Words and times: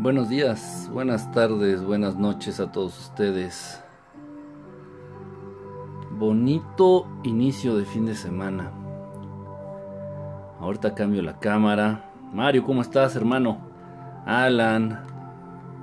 Buenos 0.00 0.28
días, 0.28 0.88
buenas 0.92 1.28
tardes, 1.32 1.82
buenas 1.82 2.14
noches 2.14 2.60
a 2.60 2.70
todos 2.70 2.96
ustedes. 2.96 3.82
Bonito 6.12 7.08
inicio 7.24 7.76
de 7.76 7.84
fin 7.84 8.06
de 8.06 8.14
semana. 8.14 8.70
Ahorita 10.60 10.94
cambio 10.94 11.20
la 11.20 11.40
cámara. 11.40 12.12
Mario, 12.32 12.62
¿cómo 12.62 12.80
estás, 12.80 13.16
hermano? 13.16 13.58
Alan, 14.24 15.04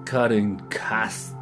Karen 0.05 0.61
Cast, 0.69 1.35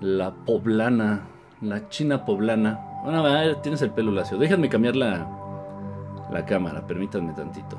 la 0.00 0.30
poblana, 0.30 1.28
la 1.60 1.86
china 1.90 2.24
poblana. 2.24 2.80
Bueno, 3.04 3.58
tienes 3.58 3.82
el 3.82 3.90
pelo 3.90 4.10
lacio. 4.10 4.38
Déjame 4.38 4.70
cambiar 4.70 4.96
la, 4.96 5.28
la 6.32 6.46
cámara, 6.46 6.86
permítanme 6.86 7.34
tantito. 7.34 7.76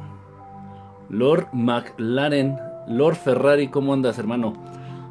Lord 1.10 1.48
McLaren, 1.54 2.60
Lord 2.88 3.16
Ferrari, 3.16 3.68
¿cómo 3.70 3.94
andas, 3.94 4.20
hermano? 4.20 4.54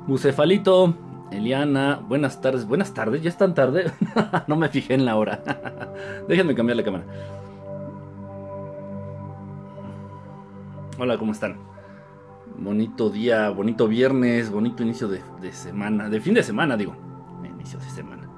Bucefalito, 0.06 0.94
Eliana, 1.30 2.00
buenas 2.06 2.40
tardes. 2.40 2.66
Buenas 2.66 2.92
tardes, 2.92 3.22
ya 3.22 3.30
es 3.30 3.36
tan 3.36 3.54
tarde. 3.54 3.90
no 4.46 4.56
me 4.56 4.68
fijé 4.68 4.94
en 4.94 5.04
la 5.04 5.16
hora. 5.16 5.42
Déjenme 6.28 6.54
cambiar 6.54 6.76
la 6.76 6.84
cámara. 6.84 7.04
Hola, 10.98 11.18
¿cómo 11.18 11.32
están? 11.32 11.56
Bonito 12.58 13.10
día, 13.10 13.48
bonito 13.50 13.88
viernes, 13.88 14.50
bonito 14.50 14.82
inicio 14.82 15.08
de, 15.08 15.22
semana, 15.52 16.08
de 16.08 16.20
fin 16.20 16.34
de 16.34 16.42
semana, 16.42 16.76
digo. 16.76 16.94
Inicio 17.42 17.78
de 17.78 17.88
semana. 17.88 18.28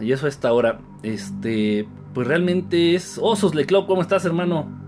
Y 0.00 0.12
eso 0.12 0.26
a 0.26 0.28
esta 0.28 0.52
hora. 0.52 0.80
Este, 1.02 1.88
pues 2.12 2.26
realmente 2.26 2.94
es. 2.94 3.18
Osos 3.22 3.54
Leclau, 3.54 3.86
¿cómo 3.86 4.02
estás, 4.02 4.24
hermano? 4.24 4.79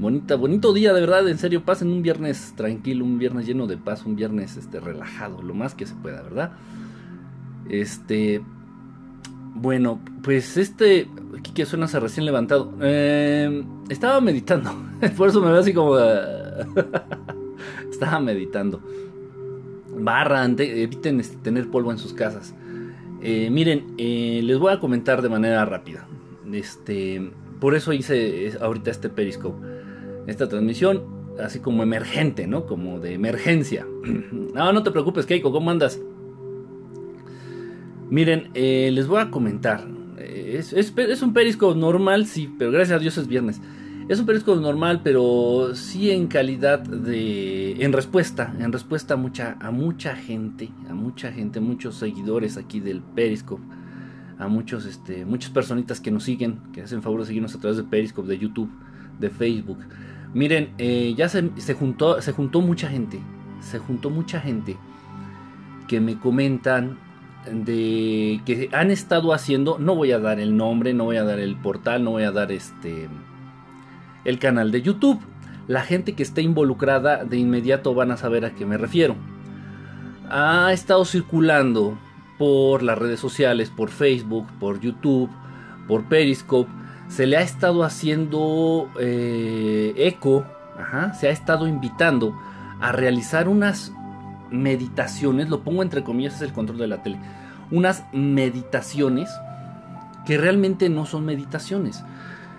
Bonita, 0.00 0.34
bonito 0.36 0.72
día, 0.72 0.94
de 0.94 1.00
verdad, 1.02 1.28
en 1.28 1.36
serio, 1.36 1.62
pasen 1.62 1.88
un 1.88 2.00
viernes 2.00 2.54
tranquilo, 2.56 3.04
un 3.04 3.18
viernes 3.18 3.46
lleno 3.46 3.66
de 3.66 3.76
paz, 3.76 4.06
un 4.06 4.16
viernes 4.16 4.56
este, 4.56 4.80
relajado, 4.80 5.42
lo 5.42 5.52
más 5.52 5.74
que 5.74 5.84
se 5.84 5.94
pueda, 5.94 6.22
¿verdad? 6.22 6.52
Este, 7.68 8.40
bueno, 9.54 10.00
pues 10.22 10.56
este, 10.56 11.06
que 11.52 11.66
suena 11.66 11.86
se 11.86 12.00
recién 12.00 12.24
levantado, 12.24 12.72
eh, 12.80 13.62
estaba 13.90 14.22
meditando, 14.22 14.70
por 15.18 15.28
eso 15.28 15.42
me 15.42 15.50
veo 15.50 15.60
así 15.60 15.74
como, 15.74 15.98
estaba 17.92 18.20
meditando. 18.20 18.80
Barra, 19.98 20.46
eviten 20.46 21.20
este, 21.20 21.36
tener 21.36 21.68
polvo 21.68 21.92
en 21.92 21.98
sus 21.98 22.14
casas. 22.14 22.54
Eh, 23.20 23.50
miren, 23.50 23.92
eh, 23.98 24.40
les 24.44 24.58
voy 24.58 24.72
a 24.72 24.80
comentar 24.80 25.20
de 25.20 25.28
manera 25.28 25.62
rápida. 25.66 26.08
Este, 26.50 27.30
por 27.60 27.74
eso 27.74 27.92
hice 27.92 28.56
ahorita 28.62 28.90
este 28.90 29.10
Periscope 29.10 29.69
esta 30.26 30.48
transmisión 30.48 31.20
así 31.38 31.60
como 31.60 31.82
emergente, 31.82 32.46
¿no? 32.46 32.66
Como 32.66 33.00
de 33.00 33.14
emergencia. 33.14 33.86
no, 34.54 34.72
no 34.72 34.82
te 34.82 34.90
preocupes, 34.90 35.26
Keiko, 35.26 35.52
¿cómo 35.52 35.70
andas? 35.70 36.00
Miren, 38.10 38.50
eh, 38.54 38.90
les 38.92 39.06
voy 39.06 39.20
a 39.20 39.30
comentar. 39.30 39.86
Es, 40.18 40.72
es, 40.72 41.22
un 41.22 41.32
perisco 41.32 41.74
normal, 41.74 42.26
sí, 42.26 42.52
pero 42.58 42.70
gracias 42.72 42.96
a 42.96 43.00
Dios 43.00 43.16
es 43.18 43.28
viernes. 43.28 43.60
Es 44.08 44.18
un 44.18 44.26
perisco 44.26 44.56
normal, 44.56 45.02
pero 45.04 45.70
sí 45.74 46.10
en 46.10 46.26
calidad 46.26 46.80
de. 46.80 47.82
en 47.82 47.92
respuesta. 47.92 48.52
En 48.58 48.72
respuesta 48.72 49.14
a 49.14 49.16
mucha, 49.16 49.56
a 49.60 49.70
mucha 49.70 50.16
gente. 50.16 50.70
A 50.88 50.94
mucha 50.94 51.30
gente, 51.30 51.60
muchos 51.60 51.94
seguidores 51.94 52.56
aquí 52.56 52.80
del 52.80 53.00
Periscope. 53.00 53.62
A 54.38 54.48
muchos, 54.48 54.86
este, 54.86 55.24
muchas 55.24 55.50
personitas 55.50 56.00
que 56.00 56.10
nos 56.10 56.24
siguen, 56.24 56.58
que 56.72 56.82
hacen 56.82 57.02
favor 57.02 57.20
de 57.20 57.26
seguirnos 57.26 57.54
a 57.54 57.60
través 57.60 57.76
de 57.76 57.84
Periscope, 57.84 58.28
de 58.28 58.38
YouTube, 58.38 58.70
de 59.20 59.30
Facebook. 59.30 59.78
Miren, 60.32 60.74
eh, 60.78 61.14
ya 61.16 61.28
se, 61.28 61.42
juntó, 61.74 62.22
se 62.22 62.32
juntó 62.32 62.60
mucha 62.60 62.88
gente, 62.88 63.20
se 63.60 63.78
juntó 63.78 64.10
mucha 64.10 64.40
gente 64.40 64.76
que 65.88 66.00
me 66.00 66.18
comentan 66.18 66.98
de 67.50 68.40
que 68.44 68.68
han 68.72 68.90
estado 68.90 69.32
haciendo, 69.32 69.78
no 69.78 69.96
voy 69.96 70.12
a 70.12 70.20
dar 70.20 70.38
el 70.38 70.56
nombre, 70.56 70.94
no 70.94 71.04
voy 71.04 71.16
a 71.16 71.24
dar 71.24 71.40
el 71.40 71.56
portal, 71.56 72.04
no 72.04 72.12
voy 72.12 72.22
a 72.22 72.30
dar 72.30 72.52
este 72.52 73.08
el 74.24 74.38
canal 74.38 74.70
de 74.70 74.82
YouTube. 74.82 75.20
La 75.66 75.82
gente 75.82 76.14
que 76.14 76.22
esté 76.22 76.42
involucrada 76.42 77.24
de 77.24 77.38
inmediato 77.38 77.94
van 77.94 78.10
a 78.12 78.16
saber 78.16 78.44
a 78.44 78.54
qué 78.54 78.66
me 78.66 78.76
refiero. 78.76 79.16
Ha 80.28 80.72
estado 80.72 81.04
circulando 81.04 81.98
por 82.38 82.82
las 82.82 82.98
redes 82.98 83.18
sociales, 83.18 83.70
por 83.70 83.90
Facebook, 83.90 84.46
por 84.60 84.80
YouTube, 84.80 85.30
por 85.88 86.04
Periscope 86.04 86.70
se 87.10 87.26
le 87.26 87.36
ha 87.36 87.42
estado 87.42 87.82
haciendo 87.82 88.88
eh, 88.98 89.92
eco, 89.96 90.46
se 91.18 91.28
ha 91.28 91.30
estado 91.30 91.66
invitando 91.66 92.34
a 92.80 92.92
realizar 92.92 93.48
unas 93.48 93.92
meditaciones, 94.50 95.50
lo 95.50 95.62
pongo 95.62 95.82
entre 95.82 96.04
comillas, 96.04 96.36
es 96.36 96.42
el 96.42 96.52
control 96.52 96.78
de 96.78 96.86
la 96.86 97.02
tele, 97.02 97.18
unas 97.70 98.04
meditaciones 98.12 99.28
que 100.24 100.38
realmente 100.38 100.88
no 100.88 101.04
son 101.04 101.26
meditaciones, 101.26 102.04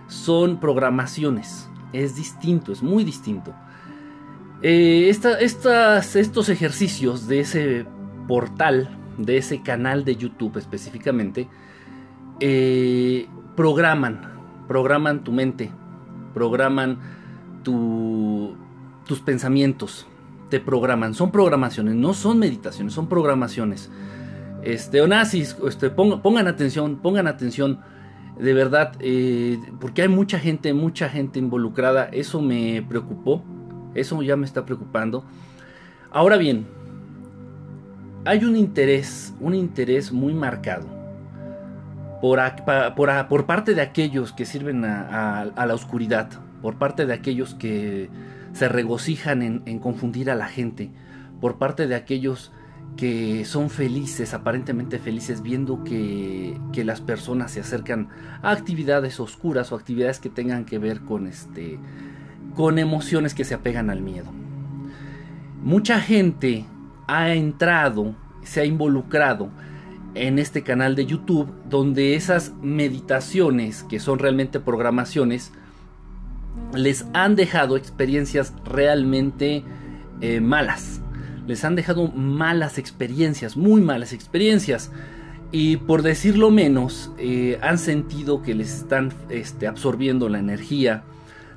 son 0.08 0.60
programaciones, 0.60 1.70
es 1.94 2.16
distinto, 2.16 2.74
es 2.74 2.84
muy 2.84 3.06
distinto. 3.06 3.54
Eh, 4.62 5.10
estos 5.10 6.50
ejercicios 6.50 7.28
de 7.28 7.40
ese 7.40 7.86
portal, 8.28 8.98
de 9.18 9.38
ese 9.38 9.62
canal 9.62 10.04
de 10.04 10.18
YouTube 10.18 10.58
específicamente, 10.58 11.48
eh, 12.42 13.28
programan 13.56 14.31
programan 14.72 15.26
tu 15.26 15.34
mente, 15.34 15.70
programan 16.34 16.98
tus 17.62 19.20
pensamientos, 19.26 20.08
te 20.48 20.62
programan, 20.62 21.14
son 21.14 21.30
programaciones, 21.30 21.96
no 21.96 22.14
son 22.14 22.40
meditaciones, 22.40 22.94
son 22.94 23.10
programaciones. 23.10 23.92
Este, 24.64 25.02
Onassis, 25.02 25.58
este, 25.68 25.90
pongan, 25.90 26.48
atención, 26.48 27.00
pongan 27.00 27.28
atención, 27.28 27.82
de 28.40 28.54
verdad, 28.54 28.94
eh, 29.02 29.60
porque 29.82 30.04
hay 30.04 30.08
mucha 30.08 30.40
gente, 30.40 30.74
mucha 30.74 31.10
gente 31.10 31.38
involucrada, 31.38 32.06
eso 32.06 32.42
me 32.42 32.82
preocupó, 32.82 33.44
eso 33.94 34.22
ya 34.22 34.38
me 34.38 34.46
está 34.46 34.66
preocupando. 34.66 35.26
Ahora 36.12 36.38
bien, 36.38 36.66
hay 38.24 38.46
un 38.46 38.56
interés, 38.56 39.34
un 39.42 39.54
interés 39.54 40.14
muy 40.14 40.34
marcado 40.34 41.01
por, 42.22 43.46
parte 43.46 43.74
de 43.74 43.82
aquellos 43.82 44.32
que 44.32 44.46
sirven 44.46 44.86
a, 44.86 45.52
la 45.56 45.74
oscuridad, 45.74 46.30
por 46.62 46.76
parte 46.78 47.06
de 47.06 47.14
aquellos 47.14 47.56
que 47.56 48.10
se 48.54 48.70
regocijan 48.70 49.42
en, 49.42 49.80
confundir 49.80 50.30
a 50.30 50.36
la 50.36 50.48
gente, 50.48 50.92
por 51.40 51.58
parte 51.58 51.88
de 51.88 51.96
aquellos 51.96 52.52
que 52.96 53.46
son 53.46 53.70
felices, 53.70 54.34
aparentemente 54.34 55.00
felices, 55.00 55.42
viendo 55.42 55.84
que, 55.84 56.60
las 56.86 57.02
personas 57.02 57.52
se 57.52 57.62
acercan 57.62 58.10
a 58.44 58.52
actividades 58.52 59.20
oscuras 59.20 59.72
o 59.72 59.76
actividades 59.76 60.20
que 60.20 60.30
tengan 60.30 60.66
que 60.66 60.78
ver 60.78 61.02
con, 61.02 61.26
este, 61.26 61.80
con 62.56 62.78
emociones 62.78 63.34
que 63.34 63.46
se 63.46 63.56
apegan 63.56 63.90
al 63.90 64.02
miedo. 64.02 64.32
Mucha 65.64 66.00
gente 66.00 66.66
ha 67.08 67.34
entrado, 67.34 68.16
se 68.44 68.62
ha 68.62 68.66
involucrado 68.66 69.50
en 70.14 70.40
este 70.40 70.64
canal 70.64 70.96
de 70.96 71.06
YouTube 71.06 71.52
donde 71.70 72.16
esas 72.16 72.54
meditaciones 72.62 73.84
que 73.84 74.00
son 74.00 74.20
realmente 74.20 74.60
programaciones 74.60 75.52
les 76.74 77.06
han 77.14 77.36
dejado 77.36 77.78
experiencias 77.78 78.54
realmente 78.66 79.64
eh, 80.22 80.42
malas. 80.42 81.02
Les 81.48 81.64
han 81.66 81.76
dejado 81.76 82.08
malas 82.10 82.78
experiencias, 82.78 83.58
muy 83.58 83.82
malas 83.82 84.14
experiencias. 84.14 84.92
Y 85.52 85.78
por 85.78 86.02
decirlo 86.02 86.50
menos, 86.50 87.12
eh, 87.18 87.60
han 87.62 87.78
sentido 87.78 88.42
que 88.42 88.56
les 88.56 88.74
están 88.80 89.14
este, 89.30 89.68
absorbiendo 89.68 90.30
la 90.30 90.40
energía, 90.40 91.04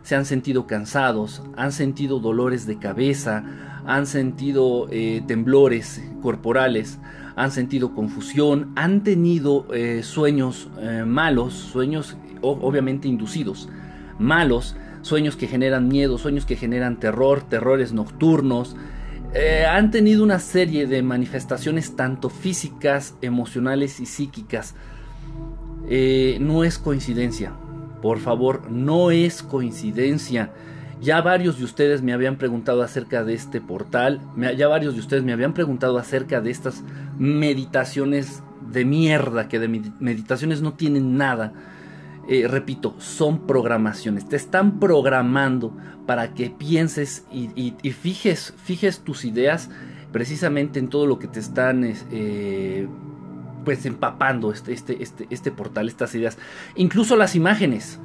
se 0.03 0.17
han 0.17 0.25
sentido 0.25 0.67
cansados, 0.67 1.43
han 1.57 1.71
sentido 1.71 2.19
dolores 2.19 2.67
de 2.67 2.79
cabeza, 2.79 3.45
han 3.87 4.07
sentido 4.07 4.89
eh, 4.91 5.23
temblores 5.27 6.03
corporales, 6.23 6.99
han 7.37 7.51
sentido 7.51 7.95
confusión, 7.95 8.73
han 8.77 9.03
tenido 9.03 9.67
eh, 9.75 10.03
sueños 10.03 10.69
eh, 10.81 11.05
malos, 11.07 11.55
sueños 11.55 12.17
obviamente 12.41 13.09
inducidos, 13.09 13.69
malos, 14.19 14.77
sueños 15.03 15.37
que 15.37 15.47
generan 15.47 15.89
miedo, 15.89 16.19
sueños 16.19 16.47
que 16.47 16.57
generan 16.57 17.01
terror, 17.01 17.43
terrores 17.43 17.93
nocturnos. 17.93 18.77
Eh, 19.33 19.65
han 19.65 19.91
tenido 19.91 20.23
una 20.23 20.39
serie 20.39 20.87
de 20.87 21.03
manifestaciones 21.03 21.97
tanto 21.97 22.29
físicas, 22.29 23.15
emocionales 23.21 23.99
y 23.99 24.07
psíquicas. 24.07 24.75
no 26.41 26.65
es 26.65 26.79
coincidencia, 26.79 27.53
por 28.01 28.21
favor, 28.21 28.71
no 28.71 29.11
es 29.11 29.43
coincidencia. 29.43 30.53
Ya 31.01 31.21
varios 31.21 31.59
de 31.59 31.65
ustedes 31.65 32.03
me 32.03 32.13
habían 32.13 32.37
preguntado 32.37 32.83
acerca 32.83 33.25
de 33.25 33.35
este 33.35 33.61
portal, 33.61 34.21
ya 34.57 34.69
varios 34.69 34.95
de 34.95 35.01
ustedes 35.01 35.23
me 35.23 35.33
habían 35.33 35.53
preguntado 35.53 35.99
acerca 35.99 36.41
de 36.41 36.51
estas 36.51 36.83
meditaciones 37.19 38.43
de 38.73 38.85
mierda, 38.85 39.49
que 39.49 39.59
de 39.59 39.69
meditaciones 39.69 40.63
no 40.63 40.75
tienen 40.75 41.17
nada. 41.17 41.53
eh, 42.27 42.49
repito, 42.49 42.95
son 42.99 43.47
programaciones. 43.47 44.27
Te 44.27 44.37
están 44.37 44.81
programando 44.81 45.77
para 46.07 46.33
que 46.33 46.49
pienses 46.51 47.25
y, 47.31 47.73
fijes, 47.93 48.55
tus 49.05 49.25
ideas 49.25 49.69
precisamente 50.13 50.79
en 50.79 50.89
todo 50.89 51.07
lo 51.07 51.19
que 51.19 51.27
te 51.27 51.41
están 51.41 51.85
eh, 51.85 52.89
pues 53.65 53.85
empapando 53.85 54.53
este, 54.53 54.73
este, 54.73 55.03
este, 55.03 55.27
este 55.31 55.51
portal, 55.51 55.89
estas 55.89 56.15
ideas. 56.15 56.39
Incluso 56.77 57.17
las 57.17 57.35
imágenes. 57.35 57.99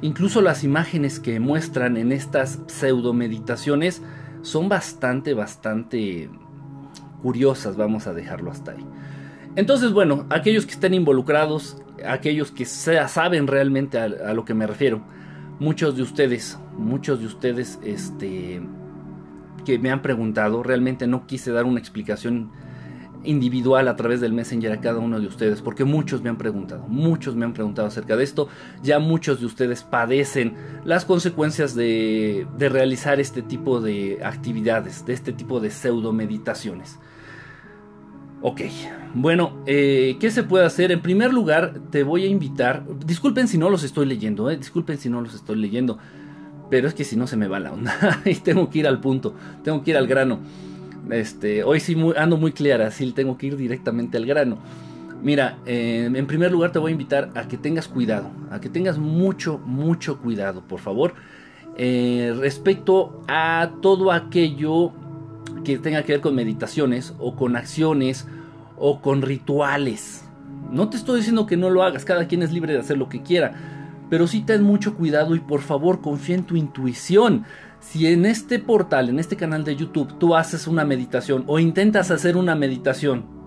Incluso 0.00 0.40
las 0.42 0.62
imágenes 0.62 1.18
que 1.18 1.40
muestran 1.40 1.96
en 1.96 2.12
estas 2.12 2.60
pseudo 2.66 3.12
meditaciones 3.12 4.02
son 4.42 4.68
bastante, 4.68 5.34
bastante 5.34 6.30
curiosas, 7.22 7.76
vamos 7.76 8.06
a 8.06 8.14
dejarlo 8.14 8.50
hasta 8.50 8.72
ahí. 8.72 8.86
Entonces, 9.56 9.92
bueno, 9.92 10.26
aquellos 10.30 10.66
que 10.66 10.72
estén 10.72 10.94
involucrados, 10.94 11.82
aquellos 12.06 12.52
que 12.52 12.64
saben 12.64 13.48
realmente 13.48 13.98
a, 13.98 14.04
a, 14.04 14.34
lo 14.34 14.44
que 14.44 14.54
me 14.54 14.66
refiero, 14.68 15.02
muchos 15.58 15.96
de 15.96 16.02
ustedes, 16.02 16.58
muchos 16.76 17.18
de 17.18 17.26
ustedes, 17.26 17.80
este, 17.82 18.62
que 19.64 19.78
me 19.80 19.90
han 19.90 20.00
preguntado, 20.00 20.62
realmente 20.62 21.08
no 21.08 21.26
quise 21.26 21.50
dar 21.50 21.64
una 21.64 21.80
explicación 21.80 22.52
individual 23.24 23.88
a 23.88 23.96
través 23.96 24.20
del 24.20 24.32
Messenger 24.32 24.72
a 24.72 24.80
cada 24.80 24.98
uno 24.98 25.20
de 25.20 25.26
ustedes, 25.26 25.60
porque 25.62 25.84
muchos 25.84 26.22
me 26.22 26.30
han 26.30 26.38
preguntado, 26.38 26.86
muchos 26.88 27.34
me 27.36 27.44
han 27.44 27.52
preguntado 27.52 27.88
acerca 27.88 28.16
de 28.16 28.24
esto, 28.24 28.48
ya 28.82 28.98
muchos 28.98 29.40
de 29.40 29.46
ustedes 29.46 29.82
padecen 29.82 30.54
las 30.84 31.04
consecuencias 31.04 31.74
de, 31.74 32.46
de 32.56 32.68
realizar 32.68 33.20
este 33.20 33.42
tipo 33.42 33.80
de 33.80 34.20
actividades, 34.22 35.04
de 35.06 35.12
este 35.12 35.32
tipo 35.32 35.60
de 35.60 35.70
pseudo 35.70 36.12
meditaciones. 36.12 36.98
Ok, 38.40 38.60
bueno, 39.14 39.52
eh, 39.66 40.16
¿qué 40.20 40.30
se 40.30 40.44
puede 40.44 40.64
hacer? 40.64 40.92
En 40.92 41.02
primer 41.02 41.32
lugar, 41.32 41.80
te 41.90 42.04
voy 42.04 42.22
a 42.22 42.28
invitar, 42.28 42.84
disculpen 43.04 43.48
si 43.48 43.58
no 43.58 43.68
los 43.68 43.82
estoy 43.82 44.06
leyendo, 44.06 44.48
eh, 44.48 44.56
disculpen 44.56 44.96
si 44.96 45.08
no 45.08 45.20
los 45.20 45.34
estoy 45.34 45.56
leyendo, 45.56 45.98
pero 46.70 46.86
es 46.86 46.94
que 46.94 47.02
si 47.02 47.16
no 47.16 47.26
se 47.26 47.36
me 47.36 47.48
va 47.48 47.58
la 47.58 47.72
onda 47.72 48.22
y 48.24 48.36
tengo 48.36 48.70
que 48.70 48.78
ir 48.78 48.86
al 48.86 49.00
punto, 49.00 49.34
tengo 49.64 49.82
que 49.82 49.90
ir 49.90 49.96
al 49.96 50.06
grano. 50.06 50.38
Este, 51.10 51.64
hoy 51.64 51.80
sí 51.80 51.96
ando 52.16 52.36
muy 52.36 52.52
clara, 52.52 52.90
sí 52.90 53.12
tengo 53.12 53.38
que 53.38 53.46
ir 53.48 53.56
directamente 53.56 54.16
al 54.16 54.26
grano. 54.26 54.58
Mira, 55.22 55.58
eh, 55.66 56.08
en 56.12 56.26
primer 56.26 56.52
lugar 56.52 56.70
te 56.70 56.78
voy 56.78 56.90
a 56.90 56.92
invitar 56.92 57.30
a 57.34 57.48
que 57.48 57.56
tengas 57.56 57.88
cuidado, 57.88 58.30
a 58.50 58.60
que 58.60 58.68
tengas 58.68 58.98
mucho, 58.98 59.58
mucho 59.58 60.18
cuidado, 60.18 60.62
por 60.62 60.78
favor, 60.78 61.14
eh, 61.76 62.34
respecto 62.38 63.22
a 63.26 63.72
todo 63.82 64.12
aquello 64.12 64.92
que 65.64 65.78
tenga 65.78 66.02
que 66.04 66.12
ver 66.12 66.20
con 66.20 66.34
meditaciones 66.34 67.14
o 67.18 67.34
con 67.34 67.56
acciones 67.56 68.28
o 68.76 69.00
con 69.00 69.22
rituales. 69.22 70.24
No 70.70 70.88
te 70.88 70.96
estoy 70.96 71.16
diciendo 71.18 71.46
que 71.46 71.56
no 71.56 71.70
lo 71.70 71.82
hagas, 71.82 72.04
cada 72.04 72.28
quien 72.28 72.42
es 72.42 72.52
libre 72.52 72.74
de 72.74 72.80
hacer 72.80 72.96
lo 72.96 73.08
que 73.08 73.22
quiera, 73.22 73.54
pero 74.08 74.26
sí 74.26 74.42
ten 74.42 74.62
mucho 74.62 74.94
cuidado 74.94 75.34
y 75.34 75.40
por 75.40 75.62
favor 75.62 76.00
confía 76.00 76.36
en 76.36 76.44
tu 76.44 76.56
intuición. 76.56 77.44
Si 77.80 78.06
en 78.06 78.26
este 78.26 78.58
portal, 78.58 79.08
en 79.08 79.18
este 79.18 79.36
canal 79.36 79.64
de 79.64 79.76
YouTube, 79.76 80.18
tú 80.18 80.34
haces 80.34 80.66
una 80.66 80.84
meditación 80.84 81.44
o 81.46 81.58
intentas 81.58 82.10
hacer 82.10 82.36
una 82.36 82.54
meditación 82.54 83.38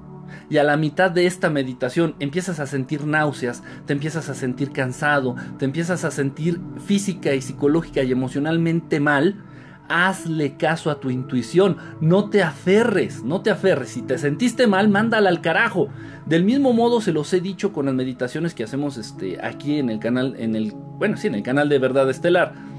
y 0.49 0.57
a 0.57 0.63
la 0.63 0.77
mitad 0.77 1.11
de 1.11 1.25
esta 1.25 1.49
meditación 1.49 2.15
empiezas 2.19 2.59
a 2.59 2.67
sentir 2.67 3.05
náuseas, 3.05 3.63
te 3.85 3.93
empiezas 3.93 4.29
a 4.29 4.33
sentir 4.33 4.71
cansado, 4.71 5.35
te 5.57 5.65
empiezas 5.65 6.03
a 6.05 6.11
sentir 6.11 6.59
física 6.85 7.33
y 7.33 7.41
psicológica 7.41 8.03
y 8.03 8.11
emocionalmente 8.11 8.99
mal, 8.99 9.43
hazle 9.89 10.55
caso 10.57 10.89
a 10.89 10.99
tu 10.99 11.09
intuición, 11.09 11.77
no 11.99 12.29
te 12.29 12.43
aferres, 12.43 13.23
no 13.23 13.41
te 13.41 13.49
aferres, 13.51 13.89
si 13.89 14.01
te 14.01 14.17
sentiste 14.17 14.67
mal, 14.67 14.89
mándala 14.89 15.29
al 15.29 15.41
carajo. 15.41 15.89
Del 16.25 16.43
mismo 16.43 16.71
modo 16.71 17.01
se 17.01 17.11
los 17.11 17.31
he 17.33 17.41
dicho 17.41 17.73
con 17.73 17.87
las 17.87 17.95
meditaciones 17.95 18.53
que 18.53 18.63
hacemos 18.63 18.97
este, 18.97 19.43
aquí 19.43 19.79
en 19.79 19.89
el 19.89 19.99
canal, 19.99 20.35
en 20.37 20.55
el, 20.55 20.71
bueno, 20.71 21.17
sí, 21.17 21.27
en 21.27 21.35
el 21.35 21.43
canal 21.43 21.67
de 21.67 21.79
Verdad 21.79 22.09
Estelar 22.09 22.70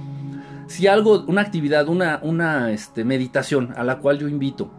si 0.72 0.86
algo, 0.86 1.22
una 1.26 1.42
actividad, 1.42 1.86
una, 1.86 2.18
una 2.22 2.70
este, 2.70 3.04
meditación 3.04 3.74
a 3.76 3.84
la 3.84 3.98
cual 3.98 4.18
yo 4.18 4.26
invito, 4.26 4.70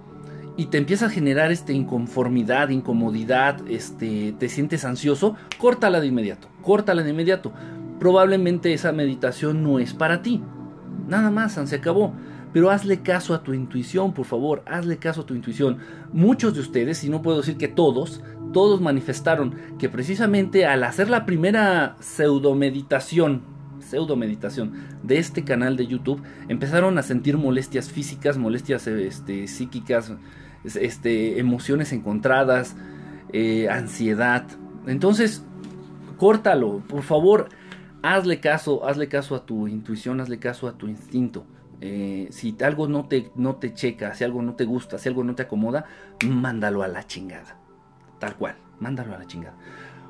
y 0.57 0.65
te 0.65 0.79
empieza 0.79 1.05
a 1.05 1.09
generar 1.11 1.51
este, 1.51 1.71
inconformidad, 1.73 2.69
incomodidad, 2.69 3.59
este, 3.69 4.33
te 4.39 4.49
sientes 4.49 4.85
ansioso, 4.85 5.35
córtala 5.59 6.01
de 6.01 6.07
inmediato, 6.07 6.47
córtala 6.63 7.03
de 7.03 7.11
inmediato. 7.11 7.53
Probablemente 7.99 8.73
esa 8.73 8.91
meditación 8.91 9.61
no 9.61 9.77
es 9.77 9.93
para 9.93 10.23
ti. 10.23 10.41
Nada 11.07 11.29
más, 11.29 11.59
se 11.63 11.75
acabó. 11.75 12.15
Pero 12.53 12.71
hazle 12.71 13.03
caso 13.03 13.35
a 13.35 13.43
tu 13.43 13.53
intuición, 13.53 14.13
por 14.13 14.25
favor, 14.25 14.63
hazle 14.65 14.97
caso 14.97 15.21
a 15.21 15.25
tu 15.27 15.35
intuición. 15.35 15.77
Muchos 16.11 16.55
de 16.55 16.61
ustedes, 16.61 17.03
y 17.03 17.09
no 17.09 17.21
puedo 17.21 17.37
decir 17.37 17.57
que 17.57 17.67
todos, 17.67 18.23
todos 18.51 18.81
manifestaron 18.81 19.55
que 19.77 19.89
precisamente 19.89 20.65
al 20.65 20.83
hacer 20.83 21.07
la 21.07 21.27
primera 21.27 21.97
pseudo 21.99 22.55
meditación 22.55 23.52
pseudo 23.93 24.15
meditación 24.15 24.73
de 25.03 25.19
este 25.19 25.43
canal 25.43 25.77
de 25.77 25.85
YouTube 25.85 26.23
empezaron 26.47 26.97
a 26.97 27.03
sentir 27.03 27.37
molestias 27.37 27.91
físicas, 27.91 28.39
molestias 28.39 28.87
este, 28.87 29.47
psíquicas, 29.47 30.11
este, 30.63 31.39
emociones 31.39 31.93
encontradas, 31.93 32.75
eh, 33.31 33.69
ansiedad. 33.69 34.47
Entonces, 34.87 35.45
córtalo, 36.17 36.79
por 36.87 37.03
favor, 37.03 37.49
hazle 38.01 38.39
caso, 38.39 38.87
hazle 38.87 39.07
caso 39.09 39.35
a 39.35 39.45
tu 39.45 39.67
intuición, 39.67 40.19
hazle 40.19 40.39
caso 40.39 40.67
a 40.67 40.75
tu 40.75 40.87
instinto. 40.87 41.45
Eh, 41.79 42.29
si 42.31 42.57
algo 42.63 42.87
no 42.87 43.07
te, 43.07 43.29
no 43.35 43.57
te 43.57 43.75
checa, 43.75 44.15
si 44.15 44.23
algo 44.23 44.41
no 44.41 44.55
te 44.55 44.65
gusta, 44.65 44.97
si 44.97 45.07
algo 45.07 45.23
no 45.23 45.35
te 45.35 45.43
acomoda, 45.43 45.85
mándalo 46.25 46.81
a 46.81 46.87
la 46.87 47.05
chingada. 47.05 47.59
Tal 48.17 48.35
cual, 48.37 48.55
mándalo 48.79 49.13
a 49.13 49.19
la 49.19 49.27
chingada. 49.27 49.55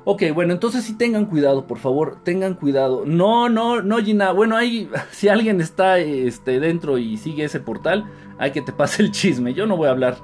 Ok, 0.06 0.22
bueno, 0.34 0.52
entonces 0.52 0.84
sí 0.84 0.94
tengan 0.98 1.24
cuidado, 1.24 1.66
por 1.66 1.78
favor, 1.78 2.18
tengan 2.22 2.54
cuidado. 2.54 3.04
No, 3.06 3.48
no, 3.48 3.80
no, 3.80 3.98
Gina. 3.98 4.32
Bueno, 4.32 4.56
ahí, 4.56 4.90
si 5.10 5.28
alguien 5.28 5.60
está 5.62 5.98
este, 5.98 6.60
dentro 6.60 6.98
y 6.98 7.16
sigue 7.16 7.44
ese 7.44 7.60
portal, 7.60 8.04
hay 8.38 8.50
que 8.50 8.60
te 8.60 8.72
pase 8.72 9.02
el 9.02 9.12
chisme. 9.12 9.54
Yo 9.54 9.66
no 9.66 9.78
voy 9.78 9.88
a 9.88 9.92
hablar 9.92 10.18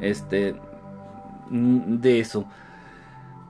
este, 0.00 0.54
mm, 1.50 1.96
de 1.98 2.20
eso. 2.20 2.46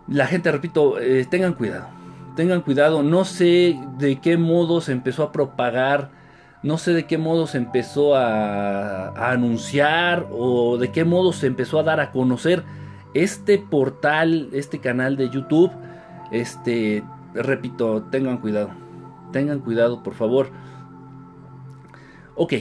La 0.09 0.27
gente, 0.27 0.51
repito, 0.51 0.99
eh, 0.99 1.25
tengan 1.31 1.55
cuidado. 1.55 1.87
Tengan 2.35 2.63
cuidado. 2.63 3.05
No 3.05 3.25
sé 3.25 3.79
de 3.99 4.21
qué 4.21 4.37
modo 4.37 4.81
se 4.81 4.91
empezó 4.91 5.23
a 5.23 5.33
propagar. 5.33 6.11
No 6.65 6.79
sé 6.79 6.95
de 6.95 7.07
qué 7.07 7.17
modo 7.17 7.47
se 7.47 7.59
empezó 7.59 8.17
a, 8.17 9.11
a 9.11 9.31
anunciar 9.31 10.27
o 10.33 10.79
de 10.79 10.91
qué 10.91 11.05
modo 11.05 11.33
se 11.33 11.47
empezó 11.47 11.79
a 11.79 11.85
dar 11.85 12.01
a 12.01 12.11
conocer 12.11 12.65
este 13.15 13.59
portal, 13.59 14.51
este 14.53 14.79
canal 14.79 15.17
de 15.17 15.31
YouTube, 15.31 15.71
este, 16.31 17.03
repito, 17.35 18.03
tengan 18.05 18.39
cuidado. 18.39 18.71
Tengan 19.33 19.61
cuidado, 19.61 20.03
por 20.03 20.15
favor. 20.15 20.51
Ok, 22.35 22.55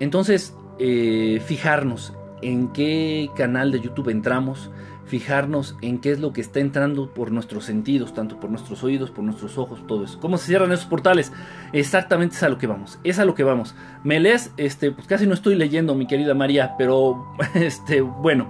entonces, 0.00 0.54
eh, 0.78 1.40
fijarnos 1.44 2.12
en 2.42 2.68
qué 2.68 3.30
canal 3.36 3.72
de 3.72 3.80
YouTube 3.80 4.10
entramos, 4.10 4.70
fijarnos 5.06 5.76
en 5.80 5.98
qué 5.98 6.10
es 6.10 6.20
lo 6.20 6.32
que 6.32 6.40
está 6.40 6.60
entrando 6.60 7.12
por 7.12 7.30
nuestros 7.30 7.64
sentidos, 7.64 8.12
tanto 8.14 8.40
por 8.40 8.50
nuestros 8.50 8.82
oídos, 8.84 9.10
por 9.10 9.24
nuestros 9.24 9.56
ojos, 9.58 9.86
todo 9.86 10.04
eso. 10.04 10.18
¿Cómo 10.20 10.36
se 10.36 10.46
cierran 10.46 10.72
esos 10.72 10.86
portales? 10.86 11.32
Exactamente 11.72 12.36
es 12.36 12.42
a 12.42 12.48
lo 12.48 12.58
que 12.58 12.66
vamos, 12.66 12.98
es 13.04 13.18
a 13.18 13.24
lo 13.24 13.34
que 13.34 13.44
vamos. 13.44 13.74
Me 14.02 14.20
lees, 14.20 14.52
este, 14.56 14.90
pues 14.90 15.06
casi 15.06 15.26
no 15.26 15.34
estoy 15.34 15.54
leyendo, 15.54 15.94
mi 15.94 16.06
querida 16.06 16.34
María, 16.34 16.74
pero, 16.76 17.34
este, 17.54 18.00
bueno, 18.00 18.48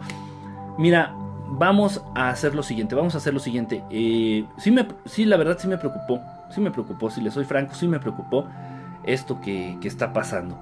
mira, 0.79 1.15
vamos 1.59 2.03
a 2.15 2.31
hacer 2.31 2.55
lo 2.55 2.63
siguiente, 2.63 2.95
vamos 2.95 3.15
a 3.15 3.19
hacer 3.19 3.33
lo 3.33 3.41
siguiente. 3.41 3.83
Eh, 3.91 4.45
sí, 5.07 5.25
la 5.25 5.37
verdad 5.37 5.57
sí 5.59 5.69
me 5.69 5.79
preocupó, 5.79 6.21
sí 6.51 6.61
me 6.61 6.71
preocupó, 6.71 7.11
si 7.11 7.21
le 7.21 7.31
soy 7.31 7.45
franco, 7.45 7.75
sí 7.75 7.89
me 7.89 8.01
preocupó 8.01 8.47
esto 9.05 9.41
que, 9.41 9.79
está 9.83 10.13
pasando. 10.13 10.61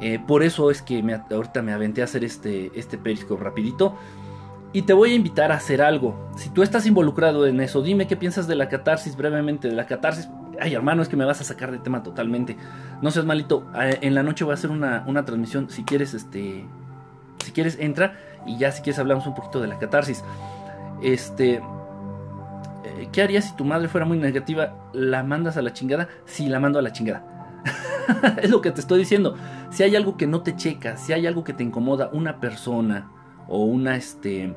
Eh, 0.00 0.20
por 0.24 0.42
eso 0.42 0.70
es 0.70 0.82
que 0.82 1.02
ahorita 1.30 1.62
me 1.62 1.72
aventé 1.72 2.02
a 2.02 2.04
hacer 2.04 2.24
este, 2.24 2.70
este 2.74 2.98
periscope 2.98 3.42
rapidito. 3.42 3.96
Y 4.70 4.82
te 4.82 4.92
voy 4.92 5.12
a 5.12 5.14
invitar 5.14 5.50
a 5.50 5.56
hacer 5.56 5.80
algo. 5.80 6.30
Si 6.36 6.50
tú 6.50 6.62
estás 6.62 6.86
involucrado 6.86 7.46
en 7.46 7.58
eso, 7.60 7.80
dime 7.80 8.06
qué 8.06 8.16
piensas 8.16 8.46
de 8.46 8.54
la 8.54 8.68
catarsis 8.68 9.16
brevemente. 9.16 9.68
De 9.68 9.74
la 9.74 9.86
catarsis. 9.86 10.28
Ay, 10.60 10.74
hermano, 10.74 11.00
es 11.00 11.08
que 11.08 11.16
me 11.16 11.24
vas 11.24 11.40
a 11.40 11.44
sacar 11.44 11.72
de 11.72 11.78
tema 11.78 12.02
totalmente. 12.02 12.58
No 13.00 13.10
seas 13.10 13.24
malito. 13.24 13.66
Eh, 13.80 13.98
en 14.02 14.14
la 14.14 14.22
noche 14.22 14.44
voy 14.44 14.52
a 14.52 14.54
hacer 14.54 14.70
una, 14.70 15.04
una 15.06 15.24
transmisión. 15.24 15.70
Si 15.70 15.84
quieres, 15.84 16.12
este. 16.12 16.66
Si 17.42 17.52
quieres, 17.52 17.78
entra 17.80 18.12
y 18.46 18.56
ya 18.56 18.72
si 18.72 18.82
quieres 18.82 18.98
hablamos 18.98 19.26
un 19.26 19.34
poquito 19.34 19.60
de 19.60 19.68
la 19.68 19.78
catarsis. 19.78 20.24
Este, 21.02 21.54
eh, 22.84 23.08
¿qué 23.12 23.22
harías 23.22 23.46
si 23.46 23.56
tu 23.56 23.64
madre 23.64 23.88
fuera 23.88 24.06
muy 24.06 24.18
negativa? 24.18 24.74
¿La 24.92 25.22
mandas 25.22 25.56
a 25.56 25.62
la 25.62 25.72
chingada? 25.72 26.08
Sí, 26.24 26.48
la 26.48 26.60
mando 26.60 26.78
a 26.78 26.82
la 26.82 26.92
chingada. 26.92 27.22
es 28.42 28.50
lo 28.50 28.60
que 28.60 28.70
te 28.70 28.80
estoy 28.80 29.00
diciendo. 29.00 29.36
Si 29.70 29.82
hay 29.82 29.96
algo 29.96 30.16
que 30.16 30.26
no 30.26 30.42
te 30.42 30.56
checa, 30.56 30.96
si 30.96 31.12
hay 31.12 31.26
algo 31.26 31.44
que 31.44 31.52
te 31.52 31.62
incomoda, 31.62 32.10
una 32.12 32.40
persona 32.40 33.10
o 33.48 33.64
una, 33.64 33.96
este, 33.96 34.54